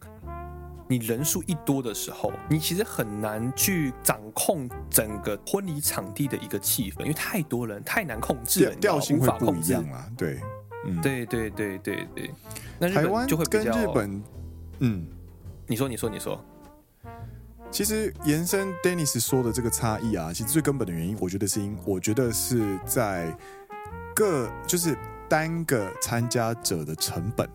[0.93, 10.07] 你人数一多的时候，你其实很难去掌控整个婚礼场地的一个气氛，因为太多人太难控制了，调性会不一样啊。
[10.19, 10.39] 对，
[10.85, 12.31] 嗯，对对对对对。
[12.79, 14.23] 那台湾就会跟日本，
[14.81, 15.07] 嗯，
[15.67, 16.45] 你说你说你说，
[17.71, 23.35] 其实延伸 Dennis 说的这个差异啊，其实最根本的原因，我觉得是因，我觉得是在
[24.15, 24.95] 各就是
[25.27, 27.49] 单个参加者的成本。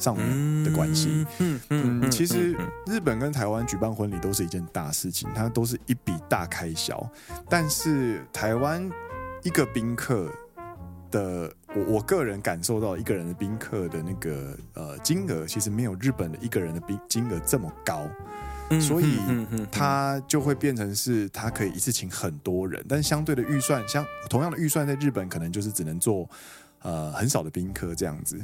[0.00, 7.00] 上面的关系，嗯嗯，其实日本跟台湾举办婚礼都是一件大事情，它都是一笔大开销。
[7.48, 8.90] 但是台湾
[9.42, 10.30] 一个宾客
[11.10, 18.08] 的，我我个人感受到一个人的宾客的那个呃金额，其实没有日本的一个人的宾金额这么高，
[18.80, 19.18] 所以
[19.70, 26.28] 它就会变成是它可以一次请很多人，但相对的预算，像同样的预算在日本可能就是只能做
[26.82, 28.40] 呃很少的宾客这样子。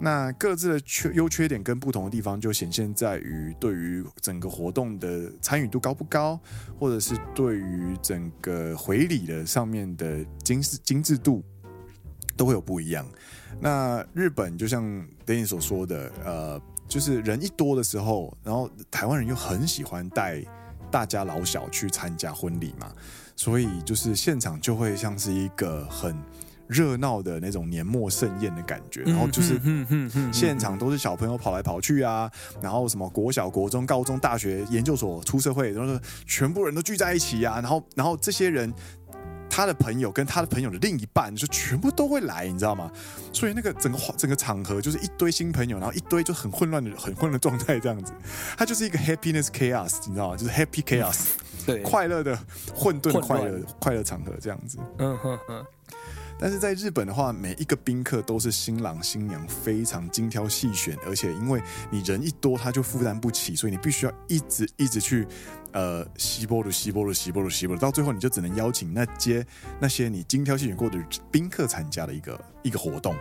[0.00, 6.38] 那各自的缺优缺点跟不同的地方，就显现在于对于整个活动的参与度高不高，
[6.78, 11.42] 或者是对于整个回礼的上面的精致精致度，
[12.36, 13.04] 都会有不一样。
[13.60, 14.84] 那日本就像
[15.24, 20.40] 等你所说的，呃，就是人一多的时候，然后台湾人又很喜欢带
[20.92, 22.92] 大家老小去参加婚礼嘛，
[23.34, 26.14] 所以就是现场就会像是一个很。
[26.68, 29.58] 热闹的那种年末盛宴的感觉，然后就是
[30.32, 38.72] 现场都是小朋友跑来跑去啊，然后什么国小、国中、高中、大学、研究所、出社会，然后全部人都聚在一起啊，然后然后这些人
[39.50, 42.90] 他的朋友跟他的朋友的另一半就全部都会来，你知道吗？
[43.32, 48.12] 所以那个整个整个场合就是一堆新朋友，然后一堆就很混乱的很混乱的状态这样子，
[48.56, 50.36] 它就是一个 happiness chaos，你知道吗？
[50.36, 51.30] 就是 happy chaos，
[51.64, 52.38] 对，快乐的
[52.74, 55.64] 混沌快乐快乐场合这样子，嗯哼哼。
[56.40, 61.60] 但是在日本的话，每一个宾客都是新郎新娘非常精挑细选，而且因为
[61.90, 65.26] 你人一多，他就负担不起，所以你必须要一直一直去，
[65.72, 69.44] 呃，西波鲁西波鲁西波鲁西波鲁，到最后你就只能邀请那些
[69.80, 70.98] 那些你精挑细选过的
[71.30, 73.16] 宾客参加的一个一个活动。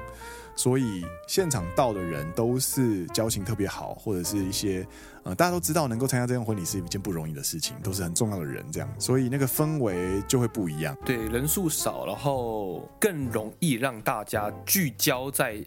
[0.57, 4.85] 所以现场到的人都是交情特别好，或者是一些
[5.23, 10.97] 呃大家都知道能够参加这样婚礼是一件不容易的事情，都是很重要的人这样，所以那个氛围就会不一样。
[11.05, 15.63] 对，人数少，然后更容易让大家聚焦在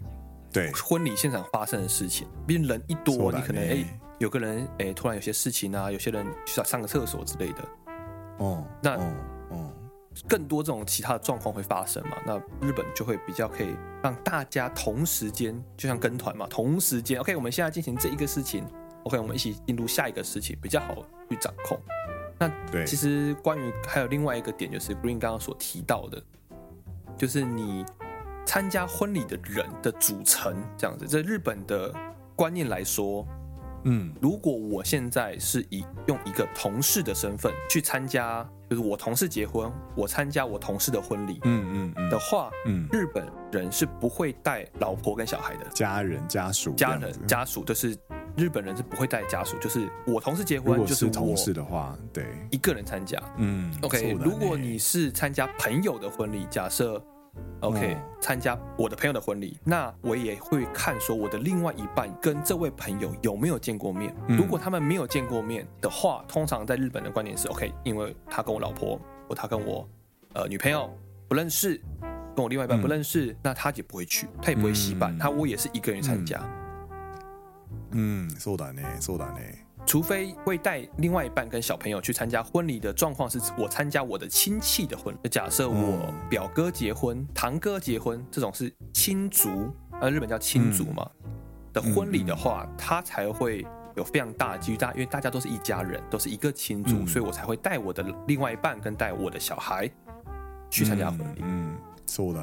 [0.52, 2.26] 对婚礼现场发生的事情。
[2.46, 7.68] 毕竟人一多，你可能哎有个人哎突然有些事情啊，有些人需要上个厕所之类的。
[8.38, 9.12] 哦，那哦。
[10.10, 12.16] 哦更多这种其他的状况会发生嘛？
[12.26, 18.64] 那日本就会比较可以让大家同时间，就像跟团嘛，同时间，OK，我们现在进行这一个事情
[19.04, 20.96] ，OK，我们一起进入下一个事情，比较好
[21.28, 21.80] 去掌控。
[22.38, 26.20] 那对，其实关于还有另外一个点，就是 Green 刚刚所提到的，
[27.16, 27.84] 就是你
[28.44, 31.94] 参加婚礼的人的组成这样子，在日本的
[32.34, 33.24] 观念来说。
[33.84, 47.96] 嗯，如果我现在是以用一个同事的身份去参加，就是我同事结婚，我参加我同事的婚礼，嗯嗯的话，嗯，日本人是不会带老婆跟小孩的，家人家属，家人家属，就是
[48.36, 57.02] 日本人是不会带家属，就是我同事结婚，就是同事的话，对，一个人参加，嗯，OK，如果你是参加朋友的婚礼，假设。
[57.61, 64.13] OK，参加我的朋友的婚礼，那我也会看说我的另外一半跟这位朋友有没有见过面。
[64.27, 69.87] 如果他们没有见过面的话，通常在日本的观点是 OK，因为他跟我老婆或他跟我
[70.33, 70.95] 呃女朋友
[71.27, 71.81] 不认识，
[72.35, 76.39] 跟我另外一半不认识，那他也不会去，他也不会携伴，他我也是一个人参加。
[77.91, 79.65] 嗯，そうだね，そうだね。
[79.86, 85.28] 除非会带另外一半跟小朋友去参加婚礼的状况，是我参加我的亲戚的婚礼。
[85.28, 91.10] 假设我表哥结婚、堂哥结婚这种是亲族，呃，日本叫亲族嘛
[91.72, 93.66] 的婚礼的话，他才会
[93.96, 99.90] 有非常大的几率，大因为大家都是一家人，都是一个亲族，所以我才会带我的另外一半跟带我的小孩
[100.70, 101.42] 去参加婚礼。
[101.42, 101.69] 嗯。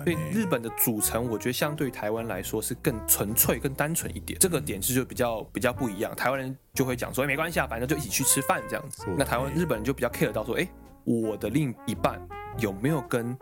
[0.03, 4.39] 所以日本的组成，我觉得相对于台湾来说是更纯粹、更单纯一点。
[4.39, 6.15] 这个点是就比较比较不一样。
[6.15, 9.05] 台湾人就会讲说，哎，没关系啊，反正就一起去吃饭这样子。
[9.18, 10.68] 那台湾日本人就比较 care 到说，哎，
[11.03, 12.20] 我的另一半
[12.59, 13.38] 有没有跟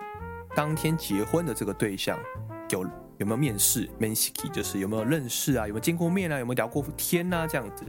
[0.56, 2.18] 当天结婚的这个对象
[2.70, 2.84] 有
[3.18, 7.86] 有没有面试，menisiki 就是有没有认识啊，有没有见过面啊，有没有聊过天啊，这样子。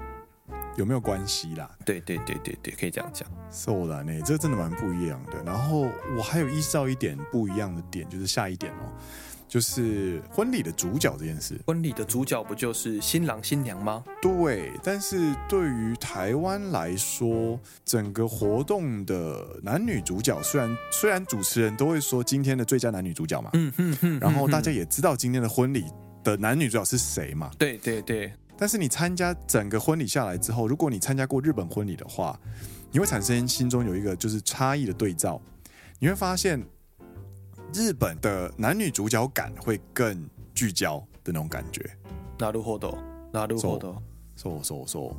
[0.76, 1.70] 有没有关系啦？
[1.84, 3.28] 对对对对对，可以这样讲。
[3.50, 5.42] So 啦，呢，这真的蛮不一样的。
[5.44, 8.92] 然后我还有意识到一点不一样的点，就是下一点哦，
[9.48, 11.58] 就是婚礼的主角这件事。
[11.66, 14.04] 婚礼的主角不就是新郎新娘吗？
[14.20, 14.70] 对。
[14.82, 25.86] 但是对于台湾来说，整个活动的男女主角，虽然虽然主持人都会说今天的最佳男女主角嘛，嗯嗯嗯，然后大家也知道今天的婚礼
[26.22, 27.50] 的男女主角是谁嘛？
[27.58, 28.30] 对对对。
[28.57, 32.39] 但是你参加整个婚礼下来之后，如果你参加过日本婚礼的话，
[32.91, 35.41] 你会产生心中有一个就是差异的对照，
[35.99, 36.63] 你会发现
[37.73, 41.89] 日本的男女主角感会更聚焦的那种感觉。
[42.37, 42.97] なるほど、
[43.31, 44.01] なるほど。
[44.36, 45.16] 说说说，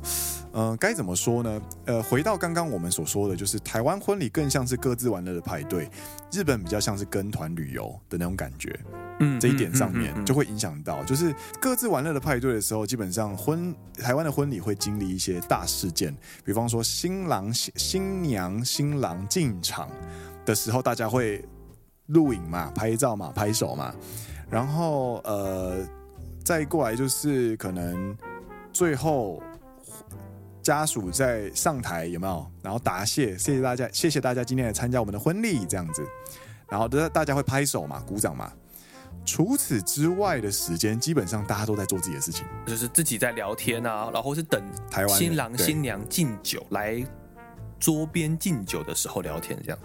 [0.52, 1.60] 嗯，该怎么说呢？
[1.86, 5.90] 呃，回到刚刚我们所说的，就是台湾婚礼更像是各自玩乐的派对，
[6.32, 8.78] 日本比较像是跟团旅游的那种感觉。
[9.18, 19.90] 嗯，这一点上面就会影响到，就是各自玩乐的派对的时候，基本上婚台湾的婚礼会经历一些大事件，比方说新郎、新娘、新郎进场
[20.46, 21.44] 的时候，大家会
[22.06, 23.92] 录影嘛、拍照嘛、拍手嘛，
[24.48, 25.84] 然后呃，
[26.44, 28.16] 再过来就是可能。
[28.78, 29.42] 最后，
[30.62, 32.48] 家属在上台有没有？
[32.62, 36.06] 然后答谢，谢谢大家，谢谢大家今天来参加我们的婚礼，这样子。
[36.68, 38.52] 然后大大家会拍手嘛，鼓掌嘛。
[39.26, 47.04] 除此之外的时间，基本上大家都在做自己的事情，就是自己在聊天啊，然后是等台湾新郎新娘敬酒来
[47.80, 49.78] 桌边敬酒的时候聊天，这样。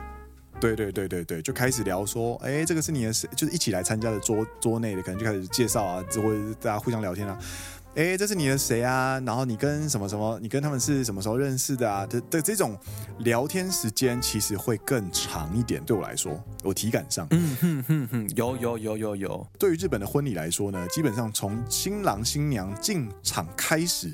[0.59, 7.35] 对对对对对，就开始聊说，哎，这个是你的，就是一起来参加的桌桌内的，可能就开始介绍啊，或者大家互相聊天啊。
[7.95, 9.21] 哎，这是你的谁啊？
[9.23, 10.39] 然后你跟什么什么？
[10.41, 12.03] 你跟他们是什么时候认识的啊？
[12.07, 12.75] 的的这种
[13.19, 15.79] 聊天时间其实会更长一点。
[15.83, 19.47] 对我来说，我体感上，嗯哼哼哼，有有有有有。
[19.59, 24.11] 对于日本的婚礼来说呢，基本上从新郎新娘进场开始，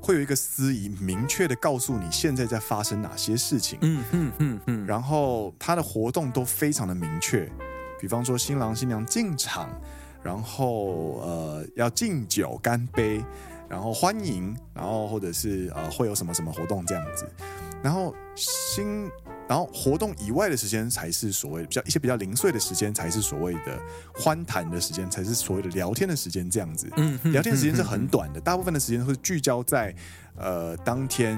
[0.00, 3.78] 会有一个司仪明确的告诉你现在在发生哪些事情。
[3.82, 4.86] 嗯嗯嗯嗯。
[4.86, 7.46] 然后他的活动都非常的明确，
[8.00, 9.68] 比方说新郎新娘进场。
[10.22, 13.24] 然后呃要敬酒干杯，
[13.68, 17.26] 然后欢迎，然后或者是呃会有什么什么活动这样子，
[17.82, 19.10] 然后新
[19.48, 23.78] 然后活动以外的时间才是所谓比较一些比较零碎的时间才是所谓的
[24.14, 26.88] 欢谈的时间，才是所谓的聊天的时间这样子。
[26.96, 29.94] 嗯，聊天的时间是很短的，大部分的时间会聚焦在
[30.36, 31.36] 呃当天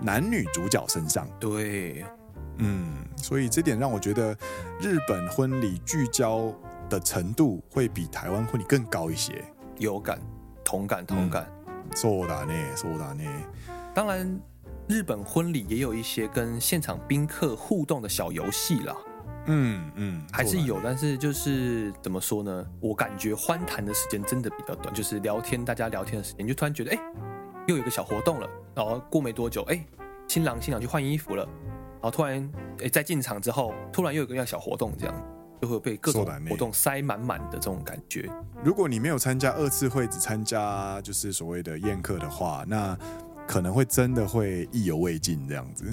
[0.00, 1.28] 男女主角身上。
[1.38, 2.04] 对，
[2.56, 4.36] 嗯，所以这点让我觉得
[4.80, 6.52] 日本婚礼聚焦
[6.93, 9.43] 的程度会比台湾婚礼更高一些。
[9.77, 10.19] 有感，
[10.63, 11.49] 同感，同感。
[11.95, 13.27] そうだね，そうだね。
[13.93, 14.39] 当然，
[14.87, 18.95] 日本婚礼也有一些跟现场宾客互动的小游戏啦。
[19.45, 22.65] 嗯嗯，还是有，但是就是怎么说呢？
[22.79, 26.99] 我感觉欢谈的时间真的比较短，就是聊天，大家聊天的时间，就突然觉得，哎，
[27.67, 28.47] 又有一个小活动了。
[28.75, 29.83] 然后过没多久，哎，
[30.27, 31.43] 新郎新娘去换衣服了。
[31.93, 32.47] 然后突然，
[32.83, 35.15] 哎，在进场之后，突然又有一个小活动，这样
[35.64, 38.28] 就会被各种活动塞满满的这种感觉。
[38.62, 42.96] 如果你没有参加二次会，只参加就是所谓的宴客的话，那
[43.46, 45.84] 可能会真的会意犹未尽这样子，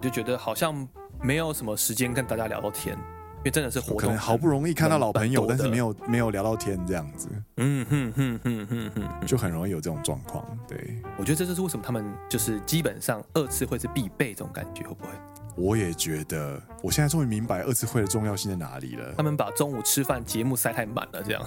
[0.00, 0.86] 就觉得好像。
[1.22, 2.94] 没有什么时间跟大家聊到天，
[3.38, 10.44] 因为真的是活动，可能好不容易看到老朋友，但是没有没有聊到天这样子，嗯哼哼哼哼哼，就很容易有这种状况。
[10.68, 15.10] 对，我觉得这就是为什么他们就是基本上二次会是必备这种感觉，会不会？
[15.55, 19.13] 我也觉得，我现在终于明白二次会的重要性在哪里了。
[19.17, 21.45] 他们把中午吃饭节目塞太满了，这样。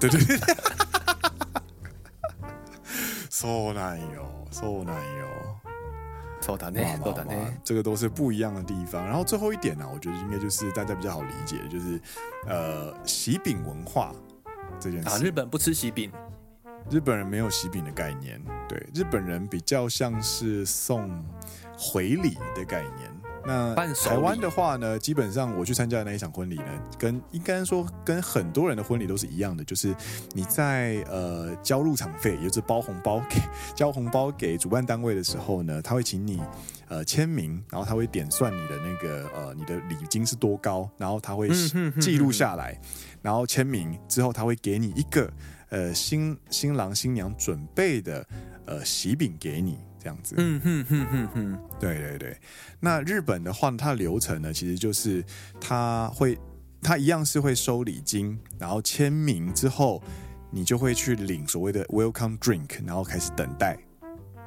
[0.00, 0.38] 对对 对。
[3.28, 5.26] そうなんよ，そうなんよ。
[6.40, 9.04] そうだね，そうだね，这个都是不一样的地方。
[9.04, 12.00] 然后最后一点呢、啊，我觉得应该就是大家比较好理解的，就是
[12.46, 14.12] 呃，喜饼文化
[14.80, 15.08] 这件事。
[15.08, 16.10] 啊，日本不吃喜饼，
[16.90, 18.42] 日本人没有喜饼的概念。
[18.68, 21.08] 对，日本人比较像是送
[21.77, 23.09] 回礼的概念。
[23.45, 26.65] 那台湾的话呢，基本上我去参加的那一场婚礼呢，
[26.99, 29.95] 跟应该说跟很多人的婚礼都是一样的，就是
[30.33, 33.39] 你在呃交入场费，也就是包红包给
[33.73, 36.41] 交红包给主办单位的时候呢，他会请你
[36.89, 41.49] 呃签名，然后他会点算你的那个呃你的礼金是多高，然后他会
[42.01, 42.77] 记录下来，
[43.21, 45.31] 然后签名之后他会给你一个
[45.69, 48.27] 呃新新郎新娘准备的
[48.65, 49.77] 呃喜饼给你。
[50.07, 52.37] 这样子，嗯哼哼哼哼，对对对。
[52.79, 55.21] 那日本的话，它的流程呢，其实就是
[55.59, 56.37] 他会，
[56.81, 60.01] 他一样是会收礼金，然后签名之后，
[60.49, 63.77] 你就会去领所谓的 welcome drink，然后开始等待。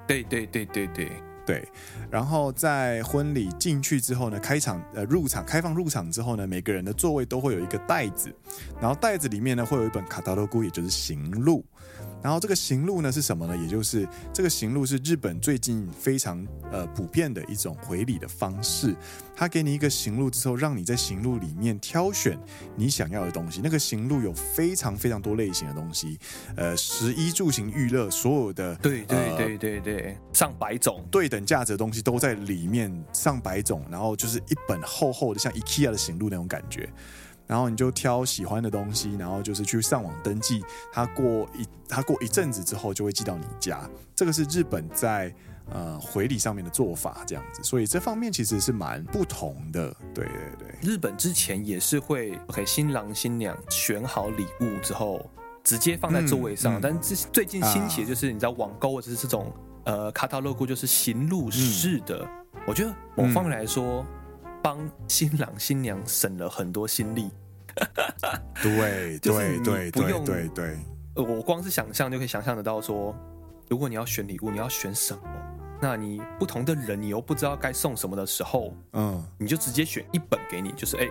[0.07, 1.13] 对对对对对
[1.45, 1.69] 对。
[2.11, 8.35] 然后在婚礼进去之后呢，开场呃入场开放入场之后呢，每个人的座位都会有一个袋子，
[8.81, 11.63] 然后袋子里面呢会有一本卡达罗古，也就是行路。
[12.23, 13.57] 然后这个行路呢是什么呢？
[13.57, 18.95] 也就是这个行路是日本最近非常呃普遍的一种回礼的方式。
[19.35, 22.39] 他给你一个行路之后，让你在行路里面挑选
[22.77, 23.63] 你想要的东西。
[23.65, 26.19] 那个行路有非常非常多类型的东西，
[26.57, 33.83] 呃，食衣住行娱乐所有的对对对对对上百种对等价值的东西都在里面，上百种。
[33.91, 36.87] 然后就是一本厚厚的像 IKEA 的行路那种感觉。
[37.51, 40.63] 然后你就挑喜欢的东西，然后就是去上网登记。
[40.93, 43.81] 他过一他过一阵子之后就会寄到你家。
[44.15, 45.35] 这个是日本在
[45.69, 47.61] 呃回礼上面的做法，这样子。
[47.65, 49.93] 所以这方面其实是蛮不同的。
[50.15, 55.29] 对对对，日本之前也是会给新郎新娘选好礼物之后，
[55.65, 56.75] 直接放在座位上。
[56.75, 62.25] 嗯嗯、但是最近兴起的就是你知道网购或者是这种呃卡塔洛库，就是行路式的。
[62.55, 64.07] 嗯、我觉得某方面来说。
[64.61, 67.31] 嗯帮新郎新娘省了很多心力，
[68.63, 70.77] 对，对，对，不用对，对，
[71.15, 73.17] 呃，我光是想象就可以想象得到，说，
[73.69, 75.23] 如果你要选礼物，你要选什么？
[75.81, 81.09] 那你不同的人，你又不知道该送什么的时候，嗯，你就直接选一本给你，就是，哎，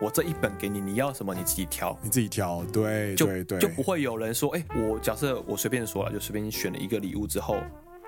[0.00, 7.56] 我这一本给你，你要什么你自己挑，你自己挑，对，就对，对，就不会有人说，哎，我假设我随便说了，就随便选了一个礼物之后，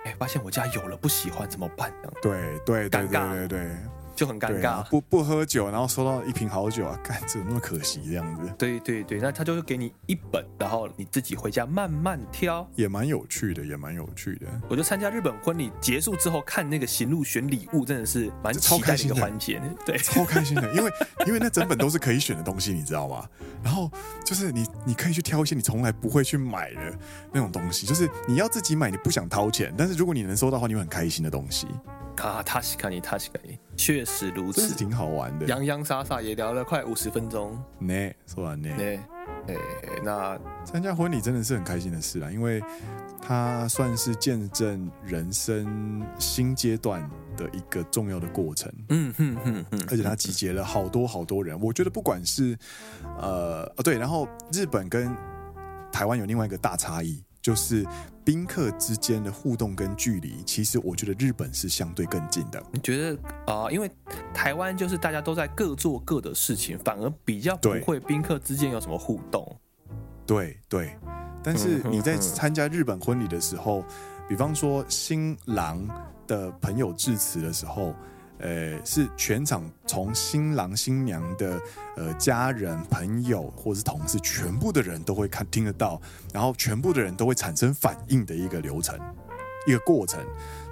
[0.04, 1.92] 哎，发现我家有了不喜欢怎么办？
[2.22, 3.76] 对，对，尴尬，对，对，对。
[4.15, 8.53] 就很尴尬，啊，不不喝酒，然后收到一瓶好酒啊， 干，怎么那么可惜这样子？
[8.57, 14.47] 对对对，那他就会给你一本，然后你自己回家慢慢挑，也蛮有趣的，也蛮有趣的。
[14.67, 20.91] 我就参加日本婚礼结束之后看那个行路选礼物，真的是蛮期待的一个环节，对，超 开心的，因为
[21.25, 23.25] 因为那整本都是可以选的东西，你知道吗？
[23.63, 23.89] 然后
[24.25, 26.99] 就是你你可以去挑一些你从来不会去买的
[27.31, 31.67] 那种东西，就是你要自己买，你不想掏钱，但是如果你能收到的话，你会很开心的东西。
[32.17, 35.46] 啊，确かに确かに， 确实如此，是挺好玩的。
[35.46, 37.58] 洋洋洒洒也聊了快五十分钟。
[37.78, 37.94] 呢，
[38.26, 38.68] 说完呢。
[38.70, 38.76] 呢，
[39.46, 39.58] 诶，
[40.02, 42.62] 那参加婚礼真的是很开心的事啦，因为
[43.20, 48.72] 它算是见证人生新阶段的一个重要的过程。
[48.88, 51.58] 嗯哼哼哼，而且它集结了好多好多人。
[51.60, 52.56] 我觉得不管是
[53.18, 55.14] 呃，哦对，然后日本跟
[55.92, 57.22] 台湾有另外一个大差异。
[57.44, 57.86] 就是
[58.24, 62.60] 宾客之间的互动跟距离，其实我觉得日本是相对更近的。
[62.72, 63.14] 你觉得
[63.44, 63.70] 啊、呃？
[63.70, 63.90] 因为
[64.32, 69.54] 台湾就是大家都在各做各的事情，反而比较不会宾客之间有什么互动。
[70.24, 70.96] 对对，
[71.42, 73.84] 但是你在参加日本婚礼的时候，
[74.26, 75.86] 比方说新郎
[76.26, 77.94] 的朋友致辞的时候，
[78.44, 81.58] 呃，是全场从新郎新娘的
[81.96, 85.98] 呃家人、朋友或者是同事，全部的人都会看听得到，
[86.30, 89.00] 然后全部的人都会产生反应的一个流程，
[89.66, 90.22] 一个过程。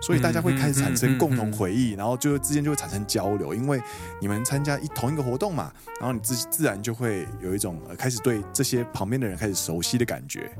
[0.02, 3.80] 所以大家会开始产生共同回忆，然后就之间就会产生交流，因为
[4.20, 10.52] 你们参加一同一个活动嘛，然后你自自然就会有一种开始对这些旁边的人开始熟悉的感觉。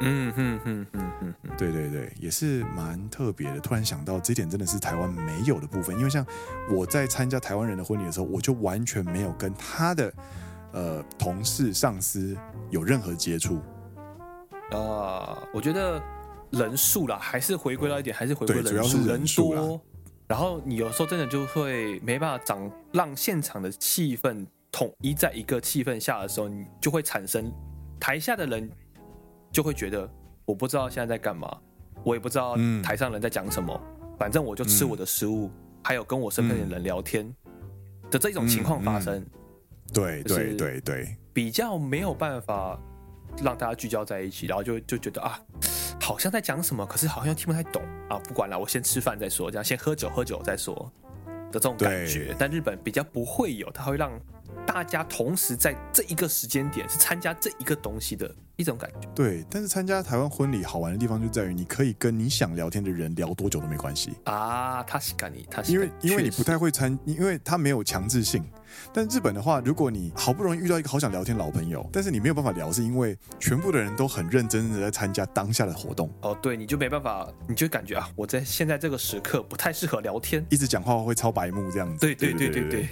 [0.00, 3.60] 嗯嗯嗯嗯嗯，对对对，也是蛮特别的。
[3.60, 6.24] 突然想到这点真的是台湾没有的部分，因为像
[6.70, 10.12] 我在参加台湾人的婚礼的时候，我就完全没有跟他的
[10.72, 12.36] 呃同事、上司
[12.70, 13.60] 有任何接触。
[14.72, 16.02] 啊，我觉得。
[16.52, 19.06] 人数啦，还是回归到一点，还是回归人数。
[19.06, 19.80] 人数多，
[20.26, 27.52] 然后你有时候真的就会没办法掌让现场的气氛统一在一个气氛下的时候，你就会产生
[28.00, 28.68] 台下的人
[29.52, 30.08] 就会觉得
[30.44, 31.56] 我不知道现在在干嘛，
[32.04, 37.30] 我也不知道台上人在讲什么，嗯、反正我就吃我的食物，嗯、还有跟我身边的人聊天
[38.10, 39.24] 的这种情况发生。
[39.92, 42.78] 对对对对，比较没有办法
[43.42, 45.40] 让大家聚焦在一起，然后就就觉得啊。
[46.02, 48.18] 好像在讲什么，可是好像听不太懂啊！
[48.24, 50.90] 不管了，我先吃饭再说，这样先喝酒喝酒再说
[51.52, 52.34] 的这种感觉。
[52.36, 54.10] 但日本比较不会有，它会让
[54.72, 59.08] 大家同时在这一个时间点是参加这一个东西的一种感觉。
[59.16, 64.80] 对，但是参加台湾婚礼好玩的地方就在于，你可以跟你想聊天的人聊多久都没关系啊。
[64.84, 68.44] 他是干你，他因为因为你不太会参，因为他没有强制性。
[68.94, 76.08] 但日本的话，如果你好不容易遇到一个好想聊天老朋友，但是你没有办法聊，是因为全部的人都很认真的在参加当下的活动。
[76.22, 81.98] 哦，对，你就没办法，你就感觉啊，我在现在这个时刻不太适合聊天，一直讲话会超白目这样子。
[81.98, 82.88] 对对对对对。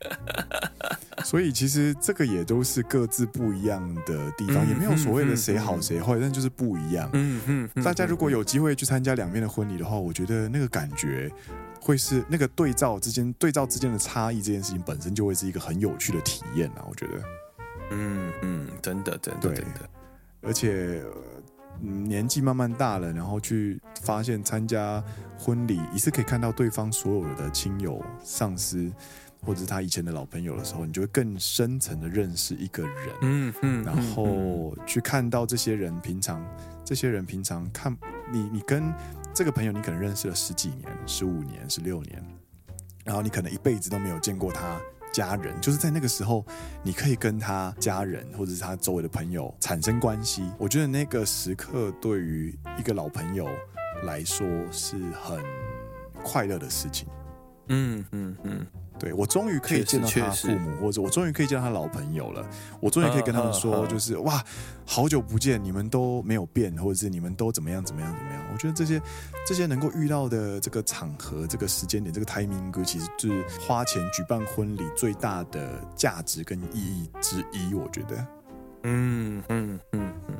[1.24, 7.08] 所以其实这个也都是各自不一样的地方，也没有所谓的谁好谁坏，但就是不一样。
[7.12, 7.84] 嗯嗯。
[7.84, 11.30] 大家如果有机会去参加两边的婚礼的话，我觉得那个感觉。
[11.82, 16.84] 会是那个对照之间，对照之间的差异，这件事情本身就会是一个很有趣的体验啊！
[16.86, 17.12] 我觉得，
[17.90, 19.88] 嗯嗯，真的真的真的，
[20.42, 21.02] 而且、
[21.82, 25.02] 嗯、年纪慢慢大了，然后去发现参加
[25.38, 28.92] 婚礼，一次可以看到对方所有的亲友、上司，
[29.42, 33.14] 或者是他以前的老朋友的时候，你就会更深层的认识一个人。
[33.22, 36.44] 嗯嗯，然后去看到这些人平常，
[36.84, 37.96] 这些人平常看
[38.32, 38.92] 你，你跟。
[39.32, 42.20] 这个朋友你可能认识了十几年、十五年、十六年，
[43.04, 44.76] 然后你可能一辈子都没有见过他
[45.12, 46.44] 家人，就是在那个时候，
[46.82, 50.50] 你可以跟他家人或者是他周围的朋友产生关系。
[50.58, 53.48] 我觉得那个时刻对于一个老朋友
[54.02, 55.40] 来说是很
[56.24, 57.08] 快乐的事情。
[57.68, 58.36] 嗯嗯嗯。
[58.42, 58.66] 嗯嗯
[59.00, 62.46] 对，我终于可以见到他父母，或者我终于可以见到他老朋友了。
[62.80, 64.44] 我终于可以跟他们说，就是哇，
[64.84, 68.42] 好久不见，你们都没有变，或者是你们都怎么样怎么样怎么样。
[68.52, 69.00] 我觉得这些
[69.46, 77.72] 这些能够遇到的这个场合、这个时间点、这个 timing，其实就是花钱举办婚礼最大的价值跟意义之一。
[77.72, 78.39] 我觉得。
[78.83, 80.37] 嗯嗯嗯嗯，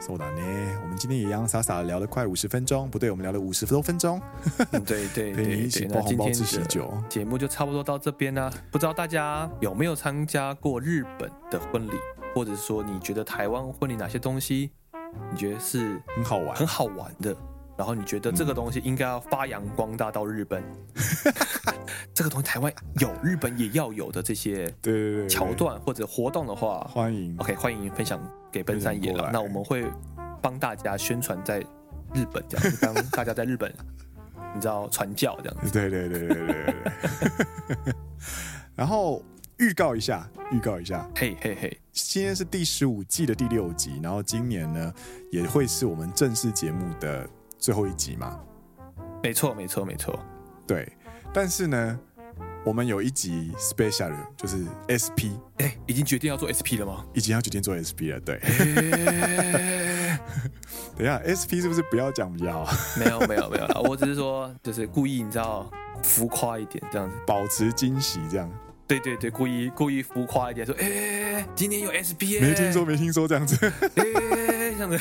[0.00, 0.78] そうだね。
[0.82, 4.20] 我们今天也洋洋洒洒聊了快五十分钟，不对，我们聊了五十多分钟。
[4.70, 6.92] 对对对， 陪你一起包红包吃喜酒。
[7.08, 8.50] 节目就差不多到这边啦。
[8.70, 11.92] 不知道大家有没有参加过日本的婚礼，
[12.34, 14.72] 或者是说你觉得台湾婚礼哪些东西，
[15.32, 17.34] 你觉得是很好玩、很好玩的？
[17.81, 20.61] 然后你觉得这个东西应该要发扬光大到日本？
[21.65, 21.73] 嗯、
[22.13, 28.21] 这个东西台湾有，日本也要有的这些对桥段或者活动的话，欢迎 OK 欢迎分享
[28.51, 29.31] 给奔三野了。
[29.33, 29.83] 那我们会
[30.43, 31.59] 帮大家宣传在
[32.13, 33.73] 日本，这样帮大家在日本，
[34.53, 35.71] 你知道传教这样子。
[35.71, 36.75] 对对对对对对。
[38.77, 39.23] 然后
[39.57, 44.93] 预告一下，预告一下，嘿嘿嘿，今天是第十五季的第六集，然后今年呢
[45.31, 47.27] 也会是我们正式节目的。
[47.61, 48.39] 最后一集嘛，
[49.21, 50.19] 没错，没错，没错，
[50.65, 50.91] 对。
[51.31, 51.99] 但是呢，
[52.65, 57.05] 我们有一集 special，就是 SP，哎，已经决定要做 SP 了吗？
[57.13, 58.37] 已经要决定做 SP 了，对。
[58.39, 60.19] 欸、
[60.97, 62.75] 等一下，SP 是不是不要讲比较好？
[62.97, 63.79] 没有，没有，没有了。
[63.87, 65.69] 我只是说，就是故意，你知道，
[66.01, 68.51] 浮夸一点，这样子，保持惊喜，这样。
[68.87, 73.55] 对对对，故意故意浮夸一点，说，哎，今天有 SP，没听说，没听说，这样子，
[73.95, 74.99] 哎，这样子。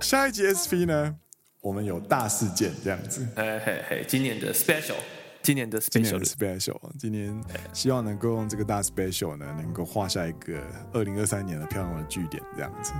[0.00, 1.16] 下一集 SP 呢，
[1.60, 3.26] 我们有大事件这样子。
[3.36, 4.96] 嘿嘿嘿，今年的 special，
[5.42, 12.92] 今年的 special，今年的 special，今年希望能够用这个大 special 呢，能够画下一个二零二三年的漂亮的句点这样子。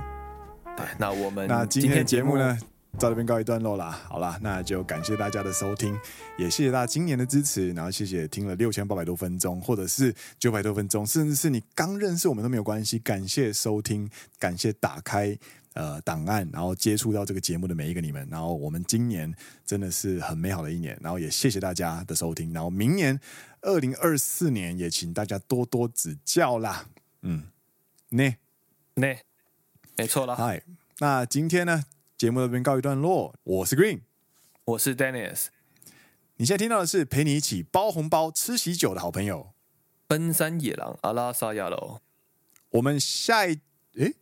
[0.75, 2.57] 对，那我们那今天的节目呢，
[2.99, 3.91] 到这边告一段落啦。
[4.09, 5.97] 好啦，那就感谢大家的收听，
[6.37, 15.37] 也谢谢大家今年的支持，然后谢谢听了六千八百多分钟，或者是九百多分钟，甚至是你刚认识我们都没有关系，感谢收听，感谢打开。
[15.75, 18.27] 呃档案，然后接触到这个节目的每一个你们。
[18.29, 19.33] 然后我们今年
[19.65, 22.51] 真的是很美好的一年，然后也谢谢大家的收听。
[22.51, 23.19] 然后明年
[23.61, 26.89] 二零二四年也请大家多多指教啦。
[27.21, 27.43] 嗯，
[28.09, 28.35] 呢
[28.95, 29.15] 呢，
[29.95, 30.35] 没错了。
[30.35, 30.63] 嗨，
[30.99, 31.85] 那今天呢，
[32.17, 33.35] 节目这边告一段落。
[33.43, 34.01] 我是 Green，
[34.65, 35.47] 我是 Dennis。
[36.37, 39.53] 你现在听到的是陪你一起包红包、吃喜酒的好朋友——
[40.05, 42.01] 奔山野狼阿拉萨亚喽。
[42.71, 43.59] 我们下一
[43.95, 44.15] 诶，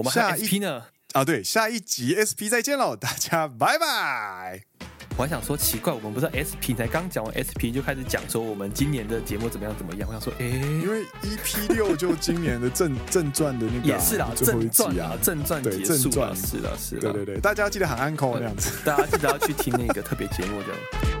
[0.00, 0.82] 我们下一 SP 呢？
[1.12, 4.62] 啊，对，下一集 SP 再见喽， 大家拜拜。
[5.18, 10.08] 我还想说奇怪，我们不是 SP 才刚讲完 SP 就开始讲说我们今年的节目怎么样怎么样？
[10.08, 21.19] 我想说，哎，因为 EP 六就今年的正正传的那个、啊、也是啦，最后一集啊，正传结束了是的，是的，对对对，大家要记得喊 uncle 那样子，大家记得要去听那个特别节目这样。